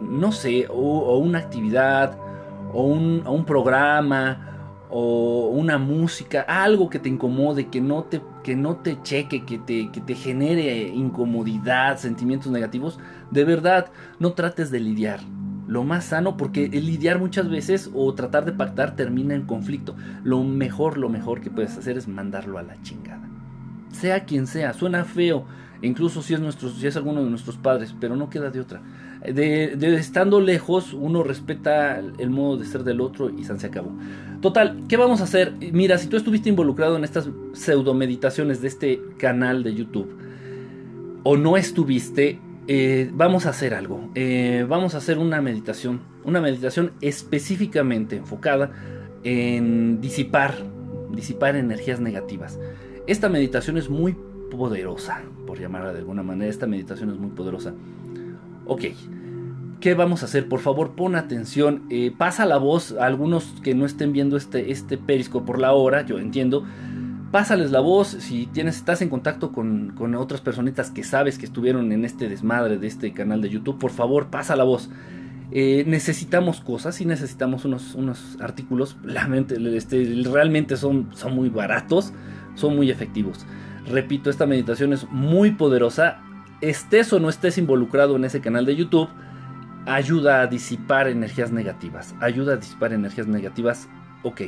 no 0.00 0.32
sé, 0.32 0.66
o, 0.68 1.18
una 1.18 1.38
actividad 1.38 2.16
o 2.72 2.82
un, 2.84 3.22
o 3.26 3.32
un 3.32 3.44
programa 3.44 4.45
o 4.90 5.48
una 5.48 5.78
música, 5.78 6.42
algo 6.42 6.88
que 6.88 6.98
te 6.98 7.08
incomode, 7.08 7.68
que 7.68 7.80
no 7.80 8.04
te, 8.04 8.20
que 8.44 8.54
no 8.56 8.76
te 8.76 9.00
cheque, 9.02 9.44
que 9.44 9.58
te, 9.58 9.90
que 9.90 10.00
te 10.00 10.14
genere 10.14 10.88
incomodidad, 10.88 11.98
sentimientos 11.98 12.52
negativos, 12.52 12.98
de 13.30 13.44
verdad, 13.44 13.90
no 14.18 14.32
trates 14.32 14.70
de 14.70 14.80
lidiar. 14.80 15.20
lo 15.66 15.82
más 15.82 16.04
sano, 16.04 16.36
porque 16.36 16.66
el 16.66 16.86
lidiar 16.86 17.18
muchas 17.18 17.48
veces 17.48 17.90
o 17.92 18.14
tratar 18.14 18.44
de 18.44 18.52
pactar 18.52 18.94
termina 18.94 19.34
en 19.34 19.46
conflicto. 19.46 19.96
Lo 20.22 20.44
mejor, 20.44 20.96
lo 20.96 21.08
mejor 21.08 21.40
que 21.40 21.50
puedes 21.50 21.76
hacer 21.76 21.98
es 21.98 22.06
mandarlo 22.06 22.58
a 22.58 22.62
la 22.62 22.80
chingada. 22.82 23.28
Sea 23.90 24.24
quien 24.24 24.46
sea, 24.46 24.72
suena 24.74 25.04
feo, 25.04 25.44
incluso 25.82 26.22
si 26.22 26.34
es, 26.34 26.40
nuestro, 26.40 26.68
si 26.70 26.86
es 26.86 26.96
alguno 26.96 27.24
de 27.24 27.30
nuestros 27.30 27.56
padres, 27.56 27.94
pero 27.98 28.14
no 28.14 28.30
queda 28.30 28.50
de 28.50 28.60
otra. 28.60 28.80
De, 29.32 29.76
estando 29.96 30.40
lejos, 30.40 30.92
uno 30.92 31.22
respeta 31.22 31.98
el 31.98 32.30
modo 32.30 32.58
de 32.58 32.66
ser 32.66 32.84
del 32.84 33.00
otro 33.00 33.30
y 33.30 33.44
se 33.44 33.66
acabó. 33.66 33.92
Total, 34.40 34.84
¿qué 34.88 34.96
vamos 34.96 35.20
a 35.20 35.24
hacer? 35.24 35.54
Mira, 35.72 35.98
si 35.98 36.08
tú 36.08 36.16
estuviste 36.16 36.48
involucrado 36.48 36.96
en 36.96 37.04
estas 37.04 37.28
pseudo 37.52 37.94
meditaciones 37.94 38.60
de 38.60 38.68
este 38.68 39.00
canal 39.18 39.62
de 39.64 39.74
YouTube, 39.74 40.14
o 41.28 41.36
no 41.36 41.56
estuviste, 41.56 42.38
eh, 42.68 43.10
vamos 43.12 43.46
a 43.46 43.50
hacer 43.50 43.74
algo. 43.74 44.10
Eh, 44.14 44.64
vamos 44.68 44.94
a 44.94 44.98
hacer 44.98 45.18
una 45.18 45.40
meditación. 45.40 46.00
Una 46.24 46.40
meditación 46.40 46.92
específicamente 47.00 48.16
enfocada 48.16 48.70
en 49.24 50.00
disipar, 50.00 50.54
disipar 51.10 51.56
energías 51.56 51.98
negativas. 52.00 52.60
Esta 53.08 53.28
meditación 53.28 53.76
es 53.76 53.88
muy 53.88 54.16
poderosa, 54.50 55.22
por 55.46 55.58
llamarla 55.58 55.92
de 55.92 55.98
alguna 55.98 56.22
manera. 56.22 56.48
Esta 56.48 56.66
meditación 56.66 57.10
es 57.10 57.16
muy 57.16 57.30
poderosa. 57.30 57.74
Ok, 58.66 58.82
¿qué 59.86 59.94
vamos 59.94 60.22
a 60.22 60.26
hacer? 60.26 60.48
Por 60.48 60.58
favor, 60.58 60.96
pon 60.96 61.14
atención. 61.14 61.84
Eh, 61.90 62.10
pasa 62.10 62.44
la 62.44 62.56
voz 62.56 62.96
a 62.98 63.06
algunos 63.06 63.44
que 63.62 63.72
no 63.72 63.86
estén 63.86 64.12
viendo 64.12 64.36
este, 64.36 64.72
este 64.72 64.98
perisco 64.98 65.44
por 65.44 65.60
la 65.60 65.74
hora, 65.74 66.04
yo 66.04 66.18
entiendo 66.18 66.64
pásales 67.30 67.70
la 67.70 67.78
voz, 67.78 68.08
si 68.08 68.46
tienes, 68.46 68.78
estás 68.78 69.00
en 69.00 69.08
contacto 69.08 69.52
con, 69.52 69.94
otras 70.16 70.40
personitas 70.40 70.90
que 70.90 71.04
sabes 71.04 71.38
que 71.38 71.44
estuvieron 71.44 71.92
en 71.92 72.04
este 72.04 72.28
desmadre 72.28 72.78
de 72.78 72.88
este 72.88 73.12
canal 73.12 73.40
de 73.40 73.48
YouTube, 73.48 73.78
por 73.78 73.92
favor, 73.92 74.26
pasa 74.26 74.56
la 74.56 74.64
voz. 74.64 74.90
Eh, 75.52 75.84
necesitamos 75.86 76.60
cosas 76.60 77.00
y 77.00 77.04
necesitamos 77.04 77.64
unos, 77.64 77.94
unos 77.94 78.38
artículos, 78.40 78.96
este, 79.72 80.20
realmente 80.24 80.76
son, 80.76 81.10
son 81.14 81.32
muy 81.32 81.48
baratos, 81.48 82.12
son 82.56 82.74
muy 82.74 82.90
efectivos. 82.90 83.46
Repito, 83.86 84.30
esta 84.30 84.46
meditación 84.46 84.92
es 84.92 85.08
muy 85.12 85.52
poderosa, 85.52 86.18
estés 86.60 87.12
o 87.12 87.20
no 87.20 87.28
estés 87.28 87.56
involucrado 87.56 88.16
en 88.16 88.24
ese 88.24 88.40
canal 88.40 88.66
de 88.66 88.74
YouTube, 88.74 89.08
ayuda 89.86 90.42
a 90.42 90.46
disipar 90.46 91.08
energías 91.08 91.52
negativas, 91.52 92.14
ayuda 92.20 92.54
a 92.54 92.56
disipar 92.56 92.92
energías 92.92 93.26
negativas, 93.26 93.88
ok. 94.22 94.42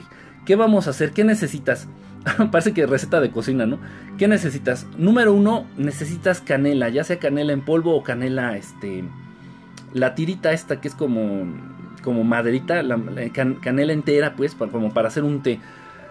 ¿Qué 0.45 0.57
vamos 0.57 0.87
a 0.87 0.91
hacer? 0.91 1.13
¿Qué 1.13 1.25
necesitas? 1.25 1.89
Parece 2.51 2.73
que 2.75 2.87
receta 2.87 3.21
de 3.21 3.31
cocina, 3.31 3.67
¿no? 3.67 3.79
¿Qué 4.19 4.29
necesitas? 4.29 4.87
Número 4.97 5.33
uno, 5.33 5.67
necesitas 5.77 6.41
canela, 6.41 6.89
ya 6.89 7.05
sea 7.05 7.19
canela 7.19 7.53
en 7.53 7.61
polvo 7.61 7.95
o 7.95 8.03
canela, 8.03 8.57
este, 8.57 9.05
la 9.95 10.15
tirita 10.15 10.53
esta 10.53 10.81
que 10.81 10.89
es 10.89 10.95
como, 10.95 11.47
como 12.03 12.25
maderita, 12.25 12.83
la, 12.83 12.99
canela 13.33 13.93
entera, 13.93 14.35
pues, 14.35 14.55
como 14.55 14.93
para 14.93 15.09
hacer 15.09 15.23
un 15.23 15.43
té. 15.43 15.61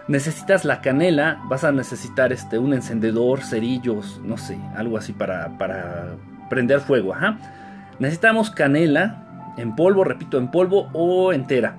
Necesitas 0.08 0.64
la 0.64 0.80
canela, 0.80 1.42
vas 1.50 1.64
a 1.64 1.72
necesitar 1.72 2.32
este, 2.32 2.58
un 2.58 2.72
encendedor, 2.72 3.42
cerillos, 3.42 4.20
no 4.24 4.38
sé, 4.38 4.58
algo 4.74 4.96
así 4.96 5.12
para, 5.12 5.58
para 5.58 6.16
prender 6.48 6.80
fuego, 6.80 7.12
ajá. 7.12 7.57
Necesitamos 7.98 8.50
canela 8.50 9.54
en 9.56 9.74
polvo, 9.74 10.04
repito, 10.04 10.38
en 10.38 10.50
polvo 10.50 10.88
o 10.92 11.32
entera. 11.32 11.76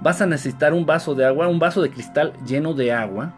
Vas 0.00 0.22
a 0.22 0.26
necesitar 0.26 0.72
un 0.72 0.86
vaso 0.86 1.14
de 1.14 1.24
agua, 1.24 1.48
un 1.48 1.58
vaso 1.58 1.82
de 1.82 1.90
cristal 1.90 2.32
lleno 2.46 2.74
de 2.74 2.92
agua, 2.92 3.34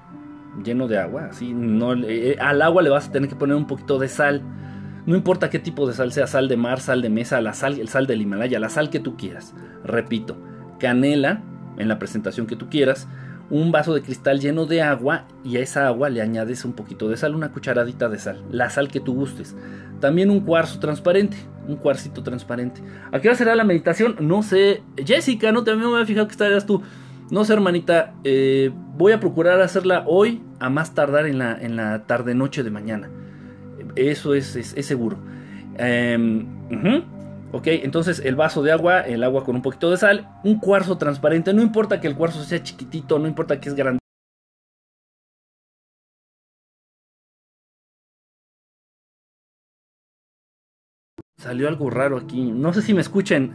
lleno 0.63 0.89
de 0.89 0.99
agua, 0.99 1.29
así 1.31 1.55
no 1.55 1.95
eh, 1.95 2.37
al 2.39 2.61
agua 2.61 2.83
le 2.83 2.91
vas 2.91 3.09
a 3.09 3.13
tener 3.13 3.29
que 3.29 3.37
poner 3.37 3.57
un 3.57 3.67
poquito 3.67 3.99
de 3.99 4.09
sal. 4.09 4.43
No 5.07 5.17
importa 5.17 5.49
qué 5.49 5.59
tipo 5.59 5.87
de 5.89 5.95
sal 5.95 6.13
sea, 6.13 6.27
sal 6.27 6.49
de 6.49 6.59
mar, 6.59 6.81
sal 6.81 7.01
de 7.01 7.09
mesa, 7.09 7.41
la 7.41 7.55
sal, 7.55 7.81
el 7.81 7.89
sal 7.89 8.07
del 8.07 8.21
Himalaya, 8.21 8.61
la 8.61 8.69
sal 8.69 8.91
que 8.91 9.01
tú 9.01 9.17
quieras. 9.17 9.55
Repito, 9.83 10.37
canela 10.79 11.43
en 11.79 11.89
la 11.89 11.99
presentación 11.99 12.47
que 12.47 12.57
tú 12.57 12.69
quieras, 12.69 13.09
un 13.51 13.73
vaso 13.73 13.93
de 13.95 14.03
cristal 14.03 14.41
lleno 14.41 14.65
de 14.65 14.81
agua 14.81 15.27
y 15.45 15.57
a 15.57 15.61
esa 15.61 15.87
agua 15.89 16.09
le 16.09 16.23
añades 16.23 16.65
un 16.65 16.73
poquito 16.73 17.09
de 17.09 17.17
sal, 17.17 17.35
una 17.35 17.51
cucharadita 17.51 18.09
de 18.09 18.19
sal, 18.19 18.43
la 18.51 18.71
sal 18.71 18.89
que 18.89 19.01
tú 19.01 19.15
gustes. 19.15 19.57
También 20.01 20.31
un 20.31 20.41
cuarzo 20.41 20.79
transparente, 20.79 21.37
un 21.69 21.77
cuarcito 21.77 22.23
transparente. 22.23 22.81
¿A 23.13 23.21
qué 23.21 23.29
hora 23.29 23.37
será 23.37 23.55
la 23.55 23.65
meditación? 23.65 24.17
No 24.21 24.43
sé. 24.43 24.83
Jessica, 24.97 25.53
no 25.53 25.63
te 25.63 25.75
me 25.75 25.85
había 25.85 26.07
fijado 26.07 26.27
que 26.27 26.33
estarías 26.33 26.65
tú. 26.65 26.83
No 27.31 27.45
sé, 27.45 27.53
hermanita, 27.53 28.15
eh, 28.25 28.73
voy 28.97 29.13
a 29.13 29.21
procurar 29.21 29.61
hacerla 29.61 30.05
hoy 30.07 30.43
a 30.59 30.71
más 30.71 30.95
tardar 30.95 31.27
en 31.27 31.39
la, 31.39 31.57
en 31.61 31.77
la 31.77 32.07
tarde-noche 32.07 32.63
de 32.63 32.71
mañana. 32.71 33.11
Eso 33.95 34.35
es, 34.35 34.57
es, 34.57 34.87
seguro. 34.87 35.19
Em, 35.77 36.47
ok, 37.53 37.67
entonces 37.69 38.21
el 38.25 38.37
vaso 38.37 38.63
de 38.63 38.73
agua, 38.73 39.01
el 39.01 39.25
agua 39.25 39.45
con 39.45 39.57
un 39.57 39.63
poquito 39.63 39.91
de 39.91 39.97
sal, 39.97 40.29
un 40.45 40.59
cuarzo 40.59 40.99
transparente, 40.99 41.53
no 41.53 41.63
importa 41.63 42.01
que 42.01 42.09
el 42.09 42.17
cuarzo 42.17 42.43
sea 42.43 42.63
chiquitito, 42.63 43.19
no 43.19 43.29
importa 43.29 43.61
que 43.61 43.69
es 43.69 43.75
grande. 43.75 44.01
Salió 51.41 51.69
algo 51.69 51.89
raro 51.89 52.19
aquí. 52.19 52.53
No 52.53 52.75
sé 52.75 52.83
si 52.83 52.93
me 52.93 53.01
escuchen. 53.01 53.53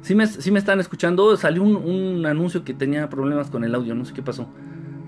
Si 0.00 0.14
me, 0.14 0.24
me 0.52 0.58
están 0.58 0.78
escuchando, 0.78 1.36
salió 1.36 1.62
un, 1.64 2.24
anuncio 2.24 2.64
que 2.64 2.72
tenía 2.72 3.08
problemas 3.08 3.50
con 3.50 3.64
el 3.64 3.74
audio, 3.74 3.94
no 3.96 4.04
sé 4.04 4.14
qué 4.14 4.22
pasó. 4.22 4.48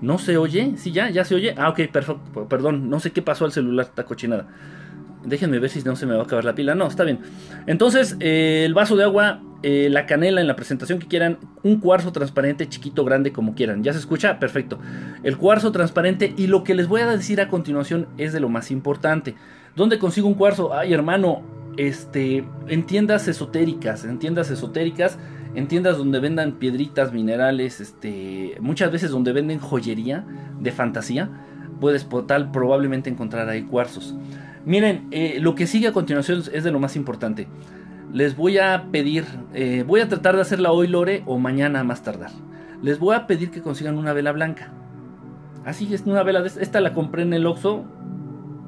¿No 0.01 0.17
se 0.17 0.37
oye? 0.37 0.73
¿Sí 0.75 0.91
ya? 0.91 1.09
¿Ya 1.09 1.23
se 1.23 1.33
oye? 1.33 1.55
Ah, 1.57 1.69
ok, 1.69 1.79
perfecto, 1.91 2.47
perdón, 2.49 2.89
no 2.89 2.99
sé 2.99 3.11
qué 3.11 3.21
pasó 3.21 3.45
al 3.45 3.53
celular, 3.53 3.85
está 3.85 4.03
cochinada. 4.03 4.47
Déjenme 5.25 5.59
ver 5.59 5.69
si 5.69 5.81
no 5.83 5.95
se 5.95 6.05
me 6.05 6.13
va 6.13 6.21
a 6.21 6.23
acabar 6.25 6.45
la 6.45 6.55
pila. 6.55 6.75
No, 6.75 6.87
está 6.87 7.03
bien. 7.03 7.19
Entonces, 7.65 8.17
eh, 8.19 8.63
el 8.65 8.73
vaso 8.73 8.95
de 8.95 9.03
agua, 9.03 9.41
eh, 9.63 9.87
la 9.89 10.05
canela 10.05 10.41
en 10.41 10.47
la 10.47 10.55
presentación 10.55 10.99
que 10.99 11.07
quieran, 11.07 11.37
un 11.63 11.79
cuarzo 11.79 12.11
transparente, 12.11 12.67
chiquito, 12.67 13.05
grande, 13.05 13.31
como 13.31 13.55
quieran. 13.55 13.83
¿Ya 13.83 13.93
se 13.93 13.99
escucha? 13.99 14.39
Perfecto. 14.39 14.79
El 15.23 15.37
cuarzo 15.37 15.71
transparente 15.71 16.33
y 16.35 16.47
lo 16.47 16.63
que 16.63 16.75
les 16.75 16.87
voy 16.87 17.01
a 17.01 17.07
decir 17.07 17.39
a 17.39 17.47
continuación 17.47 18.07
es 18.17 18.33
de 18.33 18.39
lo 18.39 18.49
más 18.49 18.71
importante. 18.71 19.35
¿Dónde 19.75 19.99
consigo 19.99 20.27
un 20.27 20.35
cuarzo? 20.35 20.73
Ay, 20.73 20.93
hermano, 20.93 21.41
este, 21.77 22.45
en 22.67 22.85
tiendas 22.85 23.27
esotéricas, 23.27 24.05
en 24.05 24.19
tiendas 24.19 24.51
esotéricas, 24.51 25.17
en 25.55 25.67
tiendas 25.67 25.97
donde 25.97 26.19
vendan 26.19 26.53
piedritas, 26.53 27.13
minerales, 27.13 27.79
este, 27.79 28.55
muchas 28.59 28.91
veces 28.91 29.11
donde 29.11 29.31
venden 29.33 29.59
joyería 29.59 30.25
de 30.59 30.71
fantasía, 30.71 31.29
puedes 31.79 32.05
probablemente 32.05 33.09
encontrar 33.09 33.49
ahí 33.49 33.63
cuarzos. 33.63 34.15
Miren, 34.65 35.07
eh, 35.11 35.37
lo 35.39 35.55
que 35.55 35.67
sigue 35.67 35.87
a 35.87 35.93
continuación 35.93 36.43
es 36.51 36.63
de 36.63 36.71
lo 36.71 36.79
más 36.79 36.95
importante. 36.95 37.47
Les 38.13 38.37
voy 38.37 38.59
a 38.59 38.87
pedir, 38.91 39.25
eh, 39.53 39.83
voy 39.85 39.99
a 40.01 40.07
tratar 40.07 40.35
de 40.35 40.41
hacerla 40.41 40.71
hoy 40.71 40.87
Lore 40.87 41.23
o 41.25 41.39
mañana 41.39 41.83
más 41.83 42.03
tardar. 42.03 42.31
Les 42.81 42.99
voy 42.99 43.15
a 43.15 43.27
pedir 43.27 43.49
que 43.51 43.61
consigan 43.61 43.97
una 43.97 44.13
vela 44.13 44.31
blanca. 44.31 44.71
Así 45.65 45.93
es, 45.93 46.01
una 46.05 46.23
vela, 46.23 46.41
de 46.41 46.47
esta 46.47 46.81
la 46.81 46.93
compré 46.93 47.23
en 47.23 47.33
el 47.33 47.45
Oxxo, 47.45 47.83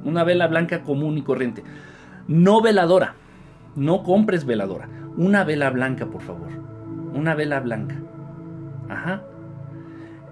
una 0.03 0.23
vela 0.23 0.47
blanca 0.47 0.83
común 0.83 1.17
y 1.17 1.21
corriente. 1.21 1.63
No 2.27 2.61
veladora. 2.61 3.15
No 3.75 4.03
compres 4.03 4.45
veladora. 4.45 4.87
Una 5.17 5.43
vela 5.43 5.69
blanca, 5.69 6.05
por 6.07 6.21
favor. 6.21 6.47
Una 7.13 7.35
vela 7.35 7.59
blanca. 7.59 7.95
Ajá. 8.89 9.23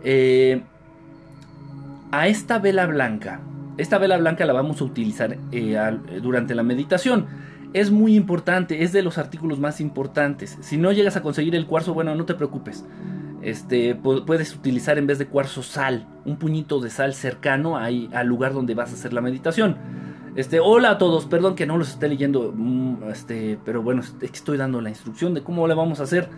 Eh, 0.03 0.62
a 2.12 2.27
esta 2.27 2.60
vela 2.60 2.86
blanca, 2.86 3.39
esta 3.77 3.98
vela 3.98 4.18
blanca 4.18 4.46
la 4.46 4.53
vamos 4.53 4.82
a 4.82 4.84
utilizar 4.84 5.38
eh, 5.51 5.77
durante 6.22 6.56
la 6.56 6.63
meditación. 6.63 7.25
Es 7.74 7.89
muy 7.89 8.15
importante, 8.15 8.84
es 8.84 8.92
de 8.92 9.01
los 9.01 9.18
artículos 9.18 9.60
más 9.60 9.82
importantes. 9.82 10.58
Si 10.62 10.77
no 10.77 10.92
llegas 10.92 11.15
a 11.15 11.22
conseguir 11.22 11.56
el 11.56 11.65
cuarzo, 11.65 11.94
bueno, 11.94 12.13
no 12.13 12.25
te 12.25 12.36
preocupes. 12.36 12.86
Este, 13.42 13.96
puedes 13.96 14.56
utilizar 14.56 14.98
en 14.98 15.08
vez 15.08 15.18
de 15.18 15.25
cuarzo 15.25 15.63
sal, 15.63 16.08
un 16.24 16.38
puñito 16.38 16.80
de 16.80 16.89
sal 16.89 17.13
cercano 17.13 17.77
ahí, 17.77 18.10
al 18.13 18.27
lugar 18.27 18.53
donde 18.53 18.75
vas 18.75 18.92
a 18.92 18.94
hacer 18.94 19.12
la 19.12 19.22
meditación. 19.22 19.75
Este, 20.36 20.60
hola 20.60 20.92
a 20.92 20.98
todos, 20.98 21.25
perdón 21.25 21.56
que 21.56 21.65
no 21.65 21.77
los 21.77 21.89
esté 21.89 22.08
leyendo, 22.08 22.53
mm, 22.56 23.10
este, 23.12 23.60
pero 23.65 23.84
bueno, 23.84 24.01
estoy 24.22 24.58
dando 24.58 24.80
la 24.82 24.89
instrucción 24.89 25.34
de 25.34 25.42
cómo 25.42 25.68
le 25.68 25.74
vamos 25.74 26.00
a 26.00 26.03
hacer. 26.03 26.30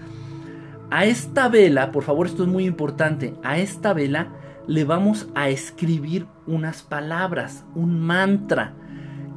A 0.89 1.05
esta 1.05 1.47
vela, 1.47 1.91
por 1.91 2.03
favor, 2.03 2.27
esto 2.27 2.43
es 2.43 2.49
muy 2.49 2.65
importante, 2.65 3.35
a 3.43 3.57
esta 3.57 3.93
vela 3.93 4.29
le 4.67 4.83
vamos 4.83 5.27
a 5.35 5.49
escribir 5.49 6.27
unas 6.47 6.81
palabras, 6.83 7.65
un 7.75 7.99
mantra. 7.99 8.73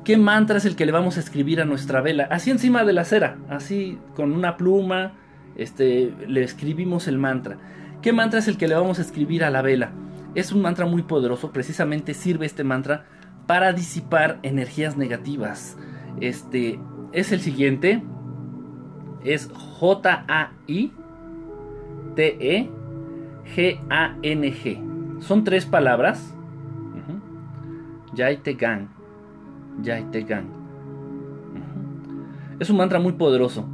¿Qué 0.05 0.17
mantra 0.17 0.59
es 0.59 0.65
el 0.65 0.77
que 0.77 0.87
le 0.87 0.93
vamos 0.93 1.17
a 1.17 1.21
escribir 1.21 1.61
a 1.61 1.65
nuestra 1.65 2.01
vela? 2.01 2.29
Así 2.31 2.51
encima 2.51 2.85
de 2.85 2.93
la 2.93 3.05
cera, 3.05 3.37
así 3.51 3.99
con 4.15 4.33
una 4.33 4.57
pluma, 4.57 5.13
este, 5.57 6.15
le 6.27 6.43
escribimos 6.43 7.09
el 7.09 7.19
mantra. 7.19 7.59
¿Qué 8.01 8.13
mantra 8.13 8.39
es 8.39 8.49
el 8.49 8.57
que 8.57 8.69
le 8.69 8.75
vamos 8.75 8.99
a 8.99 9.03
escribir 9.03 9.45
a 9.45 9.51
la 9.51 9.61
vela? 9.61 9.93
Es 10.35 10.53
un 10.53 10.63
mantra 10.63 10.87
muy 10.87 11.03
poderoso, 11.03 11.51
precisamente 11.53 12.15
sirve 12.15 12.47
este 12.47 12.65
mantra 12.65 13.05
para 13.47 13.73
disipar 13.73 14.39
energías 14.43 14.97
negativas. 14.97 15.77
Este 16.21 16.79
es 17.13 17.33
el 17.33 17.41
siguiente. 17.41 18.03
Es 19.25 19.51
J-A-I-T-E-G-A-N-G. 19.53 20.89
Son 25.21 25.45
tres 25.45 25.67
palabras. 25.67 26.35
Yaitegan. 28.15 28.89
Yaitegan. 29.83 30.49
Es 32.59 32.71
un 32.71 32.79
mantra 32.79 32.99
muy 32.99 33.13
poderoso. 33.13 33.69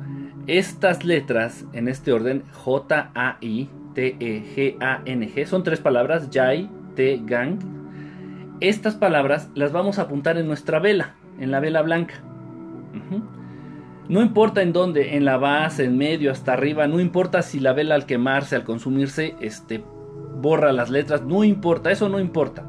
Estas 0.47 1.05
letras 1.05 1.65
en 1.73 1.89
este 1.89 2.13
orden, 2.13 2.43
J-A-I-T-E-G-A-N-G, 2.53 3.07
son 5.47 5.63
tres 5.63 5.81
palabras, 5.81 6.29
Jai, 6.31 6.69
Te, 6.95 7.23
Gang. 7.25 7.61
Estas 8.61 8.95
palabras 8.95 9.51
las 9.55 9.73
vamos 9.73 9.99
a 9.99 10.03
apuntar 10.03 10.37
en 10.37 10.47
nuestra 10.47 10.79
vela, 10.81 11.15
en 11.39 11.51
la 11.51 11.61
vela 11.61 11.81
blanca. 11.81 12.15
No 14.09 14.21
importa 14.21 14.61
en 14.61 14.75
dónde, 14.75 15.17
en 15.17 15.25
la 15.25 15.39
base, 15.39 15.85
en 15.85 15.97
medio, 15.97 16.31
hasta 16.31 16.53
arriba, 16.53 16.87
no 16.87 17.01
importa 17.01 17.41
si 17.41 17.59
la 17.59 17.73
vela 17.73 17.95
al 17.95 18.05
quemarse, 18.05 18.55
al 18.55 18.65
consumirse, 18.65 19.35
este, 19.41 19.83
borra 20.45 20.75
las 20.75 20.91
letras, 20.91 21.25
no 21.25 21.43
importa, 21.43 21.91
eso 21.91 22.11
no 22.11 22.21
importa. 22.21 22.63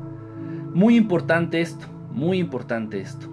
Muy 0.74 0.96
importante 0.96 1.60
esto, 1.60 1.86
muy 2.10 2.40
importante 2.40 3.02
esto. 3.02 3.28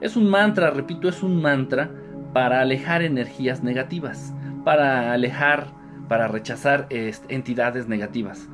Es 0.00 0.16
un 0.16 0.30
mantra, 0.30 0.70
repito, 0.70 1.06
es 1.10 1.22
un 1.22 1.42
mantra 1.42 1.90
para 2.32 2.62
alejar 2.62 3.02
energías 3.02 3.62
negativas, 3.62 4.34
para 4.64 5.12
alejar, 5.12 5.66
para 6.08 6.26
rechazar 6.26 6.86
entidades 7.28 7.86
negativas. 7.86 8.48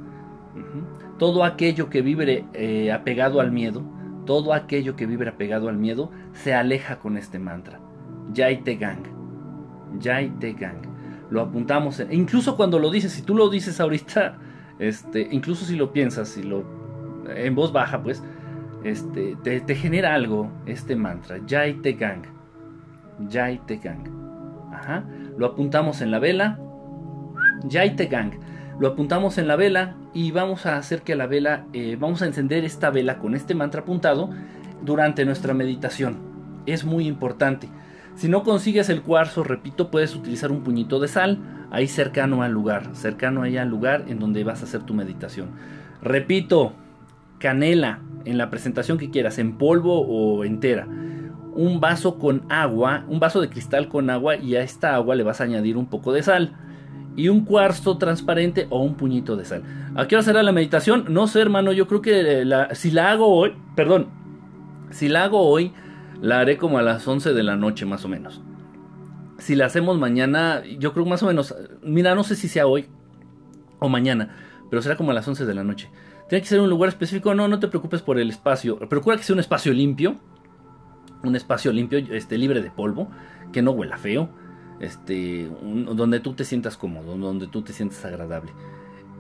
Todo 1.19 1.45
aquello 1.45 1.89
que 1.89 2.03
vibre 2.03 2.45
eh, 2.53 2.91
apegado 2.91 3.41
al 3.41 3.53
miedo, 3.53 3.85
todo 4.27 4.53
aquello 4.53 4.97
que 4.97 5.07
vibre 5.07 5.31
apegado 5.31 5.69
al 5.69 5.77
miedo, 5.77 6.11
se 6.33 6.53
aleja 6.53 6.99
con 6.99 7.17
este 7.17 7.39
mantra. 7.39 7.79
Jai 8.35 8.65
Te 8.65 8.75
Gang. 8.75 9.05
Jai 10.03 10.31
Te 10.41 10.53
Gang. 10.53 10.96
Lo 11.31 11.41
apuntamos, 11.41 12.03
incluso 12.11 12.57
cuando 12.57 12.79
lo 12.79 12.91
dices, 12.91 13.13
si 13.13 13.23
tú 13.23 13.35
lo 13.35 13.49
dices 13.49 13.81
ahorita, 13.81 14.39
este, 14.79 15.29
incluso 15.31 15.65
si 15.65 15.77
lo 15.77 15.93
piensas, 15.93 16.29
si 16.29 16.43
lo 16.43 16.65
en 17.35 17.55
voz 17.55 17.73
baja, 17.73 18.03
pues, 18.03 18.23
este, 18.85 19.37
te, 19.43 19.75
genera 19.75 20.15
algo 20.15 20.51
este 20.67 20.97
mantra, 20.97 21.41
Jai 21.47 21.75
Te 21.75 21.93
Gang. 21.93 22.23
Jai 23.31 23.59
Te 23.67 23.77
Gang. 23.77 24.07
Ajá. 24.73 25.05
Lo 25.37 25.47
apuntamos 25.47 26.01
en 26.03 26.11
la 26.11 26.19
vela. 26.19 26.61
Jai 27.69 27.97
Te 27.97 28.07
Gang. 28.07 28.33
Lo 28.79 28.89
apuntamos 28.89 29.39
en 29.39 29.49
la 29.49 29.57
vela 29.57 29.97
y 30.13 30.31
vamos 30.31 30.67
a 30.67 30.77
hacer 30.77 31.03
que 31.03 31.17
la 31.17 31.27
vela, 31.27 31.65
eh, 31.73 31.97
vamos 31.99 32.23
a 32.23 32.27
encender 32.27 32.65
esta 32.65 32.91
vela 32.91 33.19
con 33.19 33.35
este 33.35 33.55
mantra 33.55 33.81
apuntado 33.81 34.31
durante 34.83 35.25
nuestra 35.25 35.55
meditación. 35.55 36.19
Es 36.67 36.85
muy 36.85 37.07
importante. 37.07 37.69
Si 38.17 38.29
no 38.29 38.43
consigues 38.45 38.89
el 38.89 39.03
cuarzo, 39.03 39.45
repito, 39.45 39.91
puedes 39.91 40.17
utilizar 40.17 40.51
un 40.51 40.63
puñito 40.63 41.01
de 41.01 41.09
sal 41.09 41.39
ahí 41.71 41.87
cercano 41.87 42.43
al 42.43 42.51
lugar, 42.51 42.89
cercano 42.95 43.43
allá 43.43 43.61
al 43.61 43.69
lugar 43.69 44.05
en 44.09 44.19
donde 44.19 44.43
vas 44.43 44.63
a 44.63 44.65
hacer 44.65 44.85
tu 44.85 44.95
meditación. 44.95 45.51
Repito, 46.03 46.73
canela 47.39 48.01
en 48.25 48.39
la 48.39 48.49
presentación 48.49 48.97
que 48.97 49.11
quieras, 49.11 49.39
en 49.39 49.59
polvo 49.59 50.01
o 50.01 50.45
entera. 50.45 50.87
Un 51.53 51.79
vaso 51.79 52.19
con 52.19 52.43
agua, 52.49 53.05
un 53.07 53.21
vaso 53.21 53.43
de 53.43 53.51
cristal 53.51 53.89
con 53.89 54.09
agua 54.09 54.37
y 54.37 54.57
a 54.57 54.63
esta 54.63 54.95
agua 54.95 55.15
le 55.15 55.23
vas 55.23 55.43
a 55.43 55.45
añadir 55.45 55.77
un 55.77 55.87
poco 55.87 56.15
de 56.15 56.23
sal. 56.23 56.57
Y 57.17 57.29
un 57.29 57.45
cuarzo 57.45 57.99
transparente 57.99 58.67
o 58.71 58.83
un 58.83 58.95
puñito 58.95 59.37
de 59.37 59.45
sal. 59.45 59.63
¿A 59.95 60.07
qué 60.07 60.17
hora 60.17 60.23
será 60.23 60.43
la 60.43 60.53
meditación? 60.53 61.05
No 61.09 61.27
sé, 61.27 61.43
hermano, 61.43 61.73
yo 61.73 61.87
creo 61.87 62.01
que 62.01 62.47
si 62.73 62.91
la 62.91 63.11
hago 63.11 63.27
hoy, 63.27 63.53
perdón, 63.75 64.09
si 64.91 65.09
la 65.09 65.25
hago 65.25 65.41
hoy, 65.41 65.73
la 66.21 66.41
haré 66.41 66.57
como 66.57 66.79
a 66.79 66.83
las 66.83 67.07
11 67.07 67.33
de 67.33 67.43
la 67.43 67.57
noche 67.57 67.87
más 67.87 68.05
o 68.05 68.09
menos. 68.09 68.43
Si 69.39 69.55
la 69.55 69.67
hacemos 69.67 69.99
mañana, 69.99 70.63
yo 70.79 70.93
creo 70.93 71.05
más 71.05 71.23
o 71.23 71.27
menos, 71.27 71.55
mira, 71.83 72.15
no 72.15 72.25
sé 72.25 72.37
si 72.37 72.49
sea 72.49 72.67
hoy 72.67 72.87
o 73.79 73.89
mañana, 73.89 74.35
pero 74.71 74.81
será 74.83 74.97
como 74.97 75.11
a 75.11 75.15
las 75.15 75.29
11 75.29 75.45
de 75.45 75.55
la 75.55 75.65
noche. 75.65 75.91
Tiene 76.29 76.43
que 76.43 76.49
ser 76.49 76.61
un 76.61 76.69
lugar 76.69 76.89
específico. 76.89 77.35
No, 77.35 77.47
no 77.49 77.61
te 77.61 77.69
preocupes 77.69 78.03
por 78.03 78.19
el 78.19 78.31
espacio. 78.31 78.79
Procura 78.89 79.17
que 79.17 79.23
sea 79.23 79.35
un 79.35 79.41
espacio 79.41 79.73
limpio. 79.73 80.17
Un 81.23 81.37
espacio 81.37 81.73
limpio, 81.73 81.99
este, 81.99 82.37
libre 82.37 82.61
de 82.63 82.71
polvo. 82.71 83.09
Que 83.53 83.63
no 83.63 83.71
huela 83.71 83.97
feo. 83.97 84.29
Este, 84.81 85.49
donde 85.63 86.21
tú 86.21 86.35
te 86.35 86.45
sientas 86.45 86.77
cómodo. 86.77 87.17
Donde 87.17 87.47
tú 87.47 87.63
te 87.63 87.73
sientas 87.73 88.05
agradable. 88.05 88.53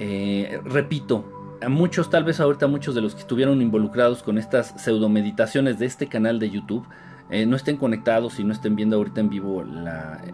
Eh, 0.00 0.60
repito, 0.64 1.35
a 1.60 1.68
muchos, 1.68 2.10
tal 2.10 2.24
vez 2.24 2.40
ahorita 2.40 2.66
muchos 2.66 2.94
de 2.94 3.00
los 3.00 3.14
que 3.14 3.20
estuvieron 3.20 3.62
involucrados 3.62 4.22
con 4.22 4.38
estas 4.38 4.74
pseudo 4.80 5.08
meditaciones 5.08 5.78
de 5.78 5.86
este 5.86 6.08
canal 6.08 6.38
de 6.38 6.50
YouTube, 6.50 6.86
eh, 7.30 7.46
no 7.46 7.56
estén 7.56 7.76
conectados 7.76 8.38
y 8.38 8.44
no 8.44 8.52
estén 8.52 8.76
viendo 8.76 8.96
ahorita 8.96 9.20
en 9.20 9.30
vivo 9.30 9.64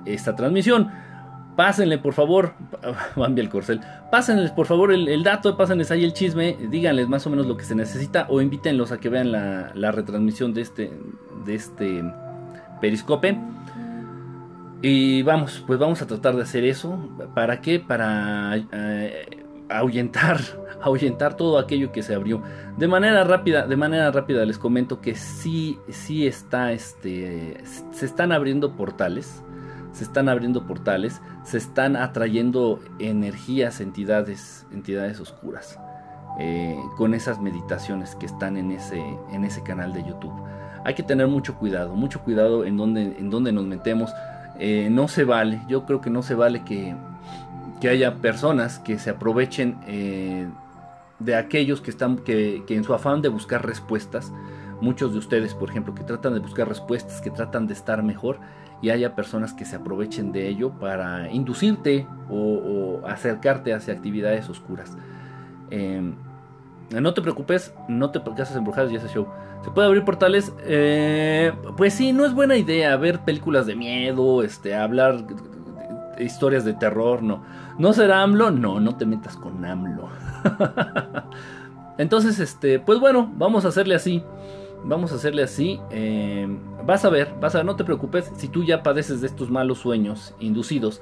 esta 0.04 0.36
transmisión 0.36 0.90
Pásenle, 1.56 1.98
por 1.98 2.14
favor, 2.14 2.54
Bambi 3.16 3.42
el 3.42 3.50
Corcel, 3.50 3.80
pásenles, 4.10 4.52
por 4.52 4.66
favor, 4.66 4.90
el, 4.90 5.22
dato, 5.22 5.54
pásenles 5.56 5.90
ahí 5.90 6.02
el 6.02 6.14
chisme, 6.14 6.56
díganles 6.70 7.08
más 7.08 7.26
o 7.26 7.30
menos 7.30 7.46
lo 7.46 7.58
que 7.58 7.64
se 7.64 7.74
necesita 7.74 8.26
o 8.30 8.40
invítenlos 8.40 8.90
a 8.90 8.98
que 8.98 9.10
vean 9.10 9.32
la, 9.32 9.92
retransmisión 9.92 10.54
de 10.54 10.62
este, 10.62 10.92
de 11.44 11.54
este 11.54 12.04
periscope. 12.80 13.38
Y 14.80 15.22
vamos, 15.22 15.62
pues 15.66 15.78
vamos 15.78 16.00
a 16.00 16.06
tratar 16.06 16.34
de 16.36 16.42
hacer 16.42 16.64
eso. 16.64 16.98
¿Para 17.34 17.60
qué? 17.60 17.78
Para 17.78 18.56
eh, 18.56 19.41
ahuyentar, 19.78 20.40
ahuyentar 20.82 21.36
todo 21.36 21.58
aquello 21.58 21.92
que 21.92 22.02
se 22.02 22.14
abrió. 22.14 22.42
De 22.76 22.88
manera 22.88 23.24
rápida, 23.24 23.66
de 23.66 23.76
manera 23.76 24.10
rápida 24.10 24.44
les 24.44 24.58
comento 24.58 25.00
que 25.00 25.14
sí, 25.14 25.78
sí 25.88 26.26
está, 26.26 26.72
este, 26.72 27.62
se 27.92 28.06
están 28.06 28.32
abriendo 28.32 28.76
portales 28.76 29.42
se 29.92 30.04
están 30.04 30.28
abriendo 30.28 30.66
portales, 30.66 31.20
se 31.44 31.58
están 31.58 31.96
atrayendo 31.96 32.80
energías, 32.98 33.80
entidades, 33.80 34.66
entidades 34.72 35.20
oscuras, 35.20 35.78
eh, 36.38 36.78
con 36.96 37.14
esas 37.14 37.40
meditaciones 37.40 38.14
que 38.16 38.26
están 38.26 38.56
en 38.56 38.72
ese, 38.72 39.02
en 39.30 39.44
ese 39.44 39.62
canal 39.62 39.92
de 39.92 40.02
YouTube. 40.04 40.32
Hay 40.84 40.94
que 40.94 41.02
tener 41.02 41.28
mucho 41.28 41.56
cuidado, 41.56 41.94
mucho 41.94 42.20
cuidado 42.22 42.64
en 42.64 42.76
donde, 42.76 43.02
en 43.02 43.30
donde 43.30 43.52
nos 43.52 43.64
metemos. 43.66 44.10
Eh, 44.58 44.88
no 44.90 45.08
se 45.08 45.24
vale, 45.24 45.62
yo 45.68 45.84
creo 45.84 46.00
que 46.00 46.10
no 46.10 46.22
se 46.22 46.34
vale 46.34 46.64
que, 46.64 46.96
que 47.82 47.88
haya 47.88 48.14
personas 48.18 48.78
que 48.78 48.96
se 48.96 49.10
aprovechen 49.10 49.76
eh, 49.88 50.46
de 51.18 51.34
aquellos 51.34 51.80
que 51.80 51.90
están, 51.90 52.18
que, 52.18 52.62
en 52.68 52.84
su 52.84 52.94
afán 52.94 53.22
de 53.22 53.28
buscar 53.28 53.66
respuestas, 53.66 54.32
muchos 54.80 55.10
de 55.10 55.18
ustedes, 55.18 55.52
por 55.52 55.68
ejemplo, 55.68 55.92
que 55.92 56.04
tratan 56.04 56.34
de 56.34 56.38
buscar 56.38 56.68
respuestas, 56.68 57.20
que 57.20 57.32
tratan 57.32 57.66
de 57.66 57.72
estar 57.72 58.04
mejor, 58.04 58.38
y 58.82 58.90
haya 58.90 59.16
personas 59.16 59.52
que 59.52 59.64
se 59.64 59.74
aprovechen 59.74 60.30
de 60.30 60.46
ello 60.46 60.70
para 60.78 61.32
inducirte 61.32 62.06
o, 62.30 63.00
acercarte 63.04 63.74
hacia 63.74 63.94
actividades 63.94 64.48
oscuras. 64.48 64.96
Em, 65.70 66.14
no 66.92 67.14
te 67.14 67.20
preocupes, 67.20 67.74
no 67.88 68.12
te 68.12 68.22
casas 68.22 68.54
embrujadas 68.54 68.92
y 68.92 68.94
ese 68.94 69.08
show. 69.08 69.26
¿Se 69.64 69.72
puede 69.72 69.88
abrir 69.88 70.04
portales? 70.04 70.52
Eh, 70.66 71.52
pues 71.76 71.94
sí, 71.94 72.12
no 72.12 72.24
es 72.26 72.32
buena 72.32 72.54
idea 72.54 72.96
ver 72.96 73.24
películas 73.24 73.66
de 73.66 73.74
miedo, 73.74 74.44
este, 74.44 74.76
hablar 74.76 75.26
historias 76.24 76.64
de 76.64 76.74
terror, 76.74 77.22
no. 77.22 77.42
¿No 77.78 77.92
será 77.92 78.22
AMLO? 78.22 78.50
No, 78.50 78.80
no 78.80 78.96
te 78.96 79.06
metas 79.06 79.36
con 79.36 79.64
AMLO. 79.64 80.08
Entonces, 81.98 82.38
este, 82.40 82.78
pues 82.78 82.98
bueno, 83.00 83.30
vamos 83.36 83.64
a 83.64 83.68
hacerle 83.68 83.94
así. 83.94 84.22
Vamos 84.84 85.12
a 85.12 85.16
hacerle 85.16 85.42
así. 85.42 85.80
Eh, 85.90 86.48
vas 86.84 87.04
a 87.04 87.10
ver, 87.10 87.34
vas 87.40 87.54
a 87.54 87.58
ver, 87.58 87.66
no 87.66 87.76
te 87.76 87.84
preocupes. 87.84 88.30
Si 88.36 88.48
tú 88.48 88.64
ya 88.64 88.82
padeces 88.82 89.20
de 89.20 89.26
estos 89.26 89.50
malos 89.50 89.78
sueños 89.78 90.34
inducidos, 90.40 91.00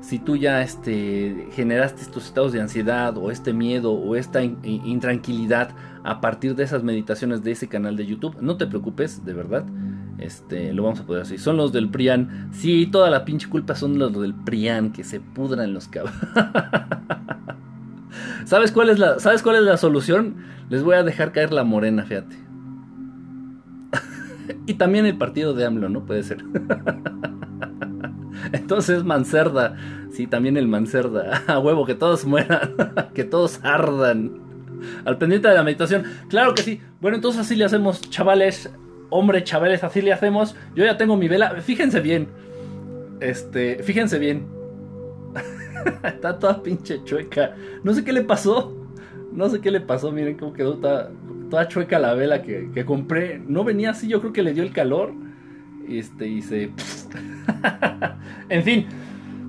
si 0.00 0.18
tú 0.18 0.36
ya 0.36 0.62
este, 0.62 1.48
generaste 1.52 2.02
estos 2.02 2.26
estados 2.26 2.52
de 2.52 2.60
ansiedad 2.60 3.16
o 3.16 3.30
este 3.30 3.52
miedo 3.52 3.92
o 3.92 4.16
esta 4.16 4.42
intranquilidad 4.42 5.70
a 6.04 6.20
partir 6.20 6.54
de 6.54 6.64
esas 6.64 6.82
meditaciones 6.82 7.42
de 7.42 7.52
ese 7.52 7.68
canal 7.68 7.96
de 7.96 8.06
YouTube, 8.06 8.36
no 8.40 8.56
te 8.56 8.66
preocupes, 8.66 9.24
de 9.24 9.32
verdad. 9.32 9.64
Este, 10.18 10.72
lo 10.72 10.84
vamos 10.84 11.00
a 11.00 11.06
poder 11.06 11.22
hacer. 11.22 11.38
Son 11.38 11.56
los 11.56 11.72
del 11.72 11.90
Prian. 11.90 12.50
Sí, 12.52 12.86
toda 12.86 13.10
la 13.10 13.24
pinche 13.24 13.48
culpa 13.48 13.74
son 13.74 13.98
los 13.98 14.18
del 14.18 14.34
Prian 14.34 14.92
que 14.92 15.04
se 15.04 15.20
pudran 15.20 15.74
los 15.74 15.88
cabos. 15.88 16.12
¿Sabes 18.44 18.72
cuál 18.72 18.90
es 18.90 18.98
la 18.98 19.18
¿Sabes 19.18 19.42
cuál 19.42 19.56
es 19.56 19.62
la 19.62 19.76
solución? 19.76 20.36
Les 20.70 20.82
voy 20.82 20.94
a 20.94 21.02
dejar 21.02 21.32
caer 21.32 21.52
la 21.52 21.64
morena, 21.64 22.04
fíjate. 22.04 22.36
y 24.66 24.74
también 24.74 25.04
el 25.06 25.18
partido 25.18 25.52
de 25.52 25.66
AMLO, 25.66 25.88
¿no? 25.88 26.06
Puede 26.06 26.22
ser. 26.22 26.44
Entonces 28.52 29.04
Mancerda, 29.04 29.76
sí, 30.12 30.26
también 30.26 30.56
el 30.56 30.68
Mancerda. 30.68 31.42
A 31.46 31.58
huevo, 31.58 31.84
que 31.86 31.94
todos 31.94 32.24
mueran, 32.24 32.74
que 33.14 33.24
todos 33.24 33.60
ardan. 33.62 34.40
Al 35.04 35.18
pendiente 35.18 35.48
de 35.48 35.54
la 35.54 35.62
meditación. 35.62 36.04
Claro 36.28 36.54
que 36.54 36.62
sí. 36.62 36.80
Bueno, 37.00 37.16
entonces 37.16 37.40
así 37.40 37.56
le 37.56 37.64
hacemos, 37.64 38.00
chavales. 38.10 38.70
Hombre, 39.08 39.44
chavales, 39.44 39.84
así 39.84 40.02
le 40.02 40.12
hacemos. 40.12 40.56
Yo 40.74 40.84
ya 40.84 40.96
tengo 40.96 41.16
mi 41.16 41.28
vela. 41.28 41.60
Fíjense 41.62 42.00
bien. 42.00 42.28
Este, 43.20 43.82
fíjense 43.82 44.18
bien. 44.18 44.46
Está 46.04 46.38
toda 46.38 46.62
pinche 46.62 47.02
chueca. 47.04 47.54
No 47.84 47.94
sé 47.94 48.04
qué 48.04 48.12
le 48.12 48.22
pasó. 48.22 48.76
No 49.32 49.48
sé 49.48 49.60
qué 49.60 49.70
le 49.70 49.80
pasó. 49.80 50.12
Miren 50.12 50.36
cómo 50.36 50.52
quedó. 50.52 50.74
Está, 50.74 51.10
toda 51.48 51.68
chueca 51.68 51.98
la 51.98 52.14
vela 52.14 52.42
que, 52.42 52.84
compré. 52.84 53.40
No 53.46 53.64
venía 53.64 53.90
así, 53.90 54.08
yo 54.08 54.20
creo 54.20 54.32
que 54.32 54.42
le 54.42 54.52
dio 54.52 54.62
el 54.62 54.72
calor. 54.72 55.12
Este, 55.88 56.28
y 56.28 56.42
se. 56.42 56.70
en 58.48 58.62
fin. 58.62 58.86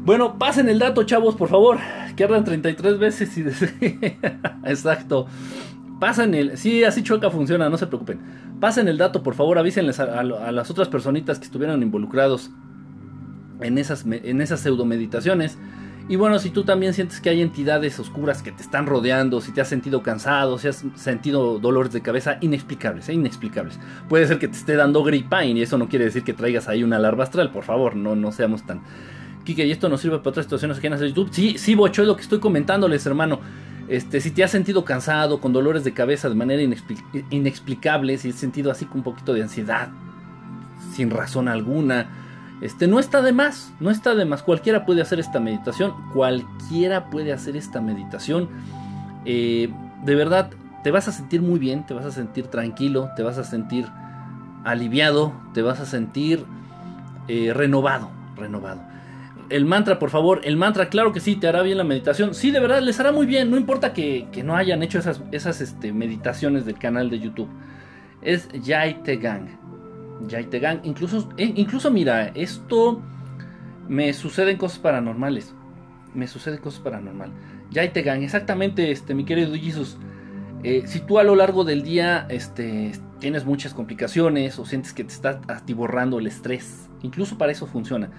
Bueno, 0.04 0.38
pasen 0.38 0.70
el 0.70 0.80
dato, 0.80 1.04
chavos, 1.04 1.36
por 1.36 1.50
favor. 1.50 1.78
Que 2.16 2.24
ardan 2.24 2.44
33 2.44 2.98
veces 2.98 3.38
y. 3.38 3.42
Exacto. 4.66 5.28
Pasen 6.00 6.34
el. 6.34 6.58
Sí, 6.58 6.84
así 6.84 7.04
chueca 7.04 7.30
funciona, 7.30 7.70
no 7.70 7.78
se 7.78 7.88
preocupen. 7.88 8.20
Pasen 8.60 8.88
el 8.88 8.98
dato, 8.98 9.24
por 9.24 9.36
favor, 9.36 9.58
avísenles 9.58 10.00
a, 10.00 10.24
las 10.24 10.72
otras 10.72 10.88
personitas 10.88 11.38
que 11.40 11.46
estuvieron 11.46 11.84
involucrados 11.84 12.50
en 13.62 13.78
esas, 13.78 14.06
en 14.06 14.42
esas 14.42 14.60
pseudo 14.60 14.86
meditaciones. 14.86 15.58
Y 16.10 16.16
bueno, 16.16 16.40
si 16.40 16.52
tú 16.52 16.64
también 16.64 16.94
sientes 16.94 17.20
que 17.20 17.30
hay 17.30 17.42
entidades 17.42 18.00
oscuras 18.00 18.42
que 18.42 18.54
te 18.54 18.62
están 18.62 18.86
rodeando, 18.86 19.42
si 19.42 19.52
te 19.52 19.60
has 19.60 19.68
sentido 19.68 20.02
cansado, 20.02 20.58
si 20.58 20.70
has 20.70 20.86
sentido 20.96 21.60
dolores 21.60 21.92
de 21.92 22.02
cabeza 22.02 22.38
inexplicables, 22.40 23.10
¿eh? 23.10 23.14
inexplicables. 23.14 23.78
Puede 24.08 24.26
ser 24.26 24.40
que 24.40 24.48
te 24.48 24.56
esté 24.56 24.76
dando 24.76 25.04
gripa 25.04 25.44
y 25.44 25.62
eso 25.62 25.78
no 25.78 25.90
quiere 25.90 26.06
decir 26.06 26.24
que 26.24 26.34
traigas 26.34 26.70
ahí 26.70 26.82
una 26.82 26.98
larva 26.98 27.26
astral, 27.26 27.52
por 27.52 27.66
favor, 27.66 27.96
no, 27.96 28.16
no 28.16 28.32
seamos 28.32 28.66
tan... 28.66 28.82
Kike, 29.44 29.66
¿y 29.66 29.72
esto 29.72 29.90
nos 29.90 30.02
sirve 30.02 30.18
para 30.20 30.30
otras 30.30 30.46
situaciones 30.46 30.78
ajenas 30.78 31.02
a 31.02 31.08
YouTube? 31.08 31.30
Sí, 31.32 31.58
sí, 31.58 31.76
Bocho, 31.76 32.02
es 32.02 32.08
lo 32.08 32.16
que 32.16 32.22
estoy 32.22 32.40
comentándoles, 32.40 33.06
hermano. 33.06 33.40
Este, 33.88 34.20
si 34.20 34.32
te 34.32 34.44
has 34.44 34.52
sentido 34.52 34.84
cansado, 34.84 35.40
con 35.40 35.54
dolores 35.54 35.84
de 35.84 35.94
cabeza 35.94 36.28
de 36.30 36.36
manera 36.36 36.62
inexplicable, 37.32 38.18
si 38.18 38.30
has 38.30 38.36
sentido 38.36 38.72
así 38.72 38.86
con 38.86 38.98
un 38.98 39.04
poquito 39.04 39.34
de 39.34 39.44
ansiedad, 39.44 39.90
sin 40.94 41.10
razón 41.10 41.48
alguna, 41.48 42.27
este, 42.62 42.88
no 42.88 43.00
está 43.00 43.22
de 43.22 43.34
más, 43.34 43.72
no 43.80 43.92
está 43.92 44.16
de 44.16 44.26
más. 44.26 44.44
Cualquiera 44.44 44.86
puede 44.86 45.02
hacer 45.02 45.20
esta 45.20 45.40
meditación, 45.40 45.94
cualquiera 46.14 47.10
puede 47.10 47.32
hacer 47.32 47.56
esta 47.56 47.82
meditación. 47.82 48.50
Eh, 49.26 49.70
de 50.04 50.16
verdad, 50.16 50.50
te 50.84 50.92
vas 50.92 51.08
a 51.08 51.12
sentir 51.12 51.42
muy 51.42 51.60
bien, 51.60 51.86
te 51.86 51.94
vas 51.94 52.06
a 52.06 52.12
sentir 52.12 52.48
tranquilo, 52.48 53.10
te 53.16 53.24
vas 53.24 53.38
a 53.38 53.44
sentir 53.44 53.86
aliviado, 54.64 55.34
te 55.54 55.62
vas 55.62 55.80
a 55.80 55.86
sentir 55.86 56.46
eh, 57.28 57.52
renovado, 57.54 58.10
renovado. 58.36 58.82
El 59.50 59.66
mantra, 59.66 59.98
por 59.98 60.10
favor, 60.10 60.42
el 60.44 60.58
mantra, 60.58 60.90
claro 60.90 61.14
que 61.14 61.22
sí, 61.22 61.36
te 61.36 61.48
hará 61.48 61.62
bien 61.62 61.78
la 61.78 61.84
meditación. 61.84 62.34
Sí, 62.34 62.52
de 62.52 62.60
verdad, 62.60 62.82
les 62.82 63.00
hará 63.00 63.12
muy 63.12 63.26
bien, 63.26 63.50
no 63.50 63.58
importa 63.58 63.94
que, 63.94 64.28
no 64.44 64.56
hayan 64.56 64.84
hecho 64.84 65.00
esas, 65.00 65.22
esas 65.32 65.62
este, 65.62 65.94
meditaciones 65.94 66.66
del 66.66 66.78
canal 66.78 67.10
de 67.10 67.20
YouTube. 67.20 67.50
Es 68.22 68.50
Jai 68.66 68.98
Gang. 69.06 69.48
Yaitegan. 70.28 70.82
Incluso, 70.84 71.30
eh, 71.38 71.54
incluso 71.56 71.92
mira, 71.92 72.28
esto 72.30 73.02
me 73.88 74.14
suceden 74.14 74.58
cosas 74.58 74.80
paranormales. 74.80 75.54
Me 76.14 76.28
suceden 76.28 76.60
cosas 76.60 76.80
paranormales. 76.80 77.36
Yaitegan, 77.72 78.24
exactamente, 78.24 78.92
este, 78.92 79.14
mi 79.14 79.26
querido 79.26 79.54
Jesus. 79.54 79.98
Eh, 80.64 80.84
si 80.86 81.00
tú 81.02 81.20
a 81.20 81.24
lo 81.24 81.36
largo 81.36 81.64
del 81.64 81.84
día 81.84 82.26
este, 82.30 82.92
tienes 83.20 83.46
muchas 83.46 83.74
complicaciones 83.74 84.58
o 84.58 84.66
sientes 84.66 84.94
que 84.94 85.04
te 85.04 85.14
está 85.14 85.42
atiborrando 85.48 86.20
el 86.20 86.28
estrés, 86.28 86.90
incluso 87.04 87.38
para 87.38 87.52
eso 87.52 87.68
funciona. 87.68 88.10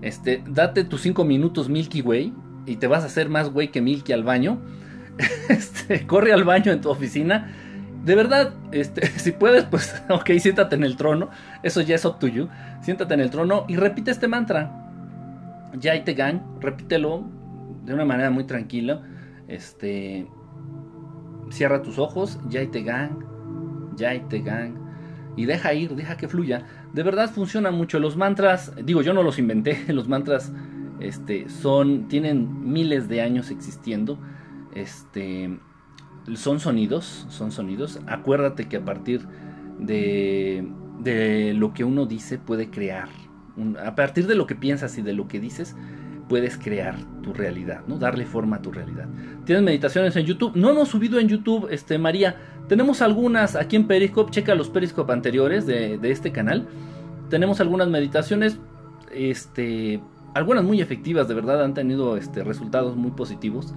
Este, 0.00 0.44
date 0.46 0.84
tus 0.84 1.02
5 1.02 1.24
minutos 1.24 1.68
Milky 1.68 2.02
Way 2.02 2.32
y 2.66 2.76
te 2.76 2.86
vas 2.86 3.02
a 3.02 3.06
hacer 3.06 3.28
más 3.28 3.50
güey 3.50 3.68
que 3.70 3.80
Milky 3.80 4.12
al 4.12 4.24
baño. 4.24 4.60
Este, 5.48 6.06
corre 6.06 6.32
al 6.32 6.44
baño 6.44 6.70
en 6.70 6.82
tu 6.82 6.90
oficina 6.90 7.50
de 8.04 8.14
verdad, 8.14 8.54
este, 8.72 9.06
si 9.18 9.32
puedes, 9.32 9.64
pues, 9.64 10.02
ok, 10.08 10.30
siéntate 10.38 10.76
en 10.76 10.84
el 10.84 10.96
trono. 10.96 11.30
Eso 11.62 11.80
ya 11.80 11.94
es 11.94 12.04
up 12.04 12.18
to 12.18 12.26
you. 12.26 12.48
Siéntate 12.82 13.14
en 13.14 13.20
el 13.20 13.30
trono 13.30 13.64
y 13.68 13.76
repite 13.76 14.10
este 14.10 14.28
mantra. 14.28 14.84
Yai 15.78 16.04
te 16.04 16.14
gang, 16.14 16.40
repítelo 16.60 17.24
de 17.84 17.94
una 17.94 18.04
manera 18.04 18.30
muy 18.30 18.44
tranquila. 18.44 19.02
Este, 19.48 20.26
cierra 21.50 21.82
tus 21.82 21.98
ojos, 21.98 22.38
Yai 22.48 22.68
te 22.68 22.82
gang, 22.82 23.10
Yai 23.96 24.28
te 24.28 24.40
gang. 24.40 24.74
Y 25.36 25.46
deja 25.46 25.72
ir, 25.72 25.94
deja 25.94 26.16
que 26.16 26.28
fluya. 26.28 26.66
De 26.92 27.02
verdad 27.02 27.30
funciona 27.30 27.70
mucho. 27.70 28.00
Los 28.00 28.16
mantras, 28.16 28.72
digo, 28.84 29.02
yo 29.02 29.12
no 29.12 29.22
los 29.22 29.38
inventé. 29.38 29.84
Los 29.92 30.08
mantras 30.08 30.52
este, 31.00 31.48
son, 31.48 32.08
tienen 32.08 32.72
miles 32.72 33.08
de 33.08 33.20
años 33.20 33.50
existiendo. 33.50 34.18
Este, 34.74 35.58
son 36.34 36.60
sonidos, 36.60 37.26
son 37.28 37.52
sonidos. 37.52 38.00
Acuérdate 38.06 38.68
que 38.68 38.76
a 38.76 38.84
partir 38.84 39.22
de, 39.78 40.66
de 41.00 41.54
lo 41.54 41.72
que 41.72 41.84
uno 41.84 42.06
dice 42.06 42.38
puede 42.38 42.70
crear. 42.70 43.08
a 43.84 43.94
partir 43.94 44.26
de 44.26 44.34
lo 44.34 44.46
que 44.46 44.54
piensas 44.54 44.98
y 44.98 45.02
de 45.02 45.12
lo 45.12 45.28
que 45.28 45.40
dices, 45.40 45.76
puedes 46.28 46.56
crear 46.58 46.96
tu 47.22 47.32
realidad, 47.32 47.80
¿no? 47.88 47.98
Darle 47.98 48.26
forma 48.26 48.56
a 48.56 48.62
tu 48.62 48.70
realidad. 48.70 49.08
Tienes 49.44 49.64
meditaciones 49.64 50.14
en 50.16 50.26
YouTube. 50.26 50.52
No 50.54 50.70
hemos 50.70 50.88
subido 50.88 51.18
en 51.18 51.28
YouTube, 51.28 51.68
este, 51.70 51.98
María. 51.98 52.36
Tenemos 52.68 53.02
algunas 53.02 53.56
aquí 53.56 53.76
en 53.76 53.86
Periscope. 53.86 54.30
Checa 54.30 54.54
los 54.54 54.68
Periscope 54.68 55.12
anteriores 55.12 55.66
de, 55.66 55.98
de 55.98 56.10
este 56.10 56.32
canal. 56.32 56.68
Tenemos 57.30 57.60
algunas 57.60 57.88
meditaciones, 57.88 58.58
este, 59.12 60.00
algunas 60.34 60.64
muy 60.64 60.80
efectivas, 60.80 61.28
de 61.28 61.34
verdad, 61.34 61.62
han 61.62 61.74
tenido 61.74 62.16
este, 62.16 62.44
resultados 62.44 62.96
muy 62.96 63.10
positivos. 63.10 63.74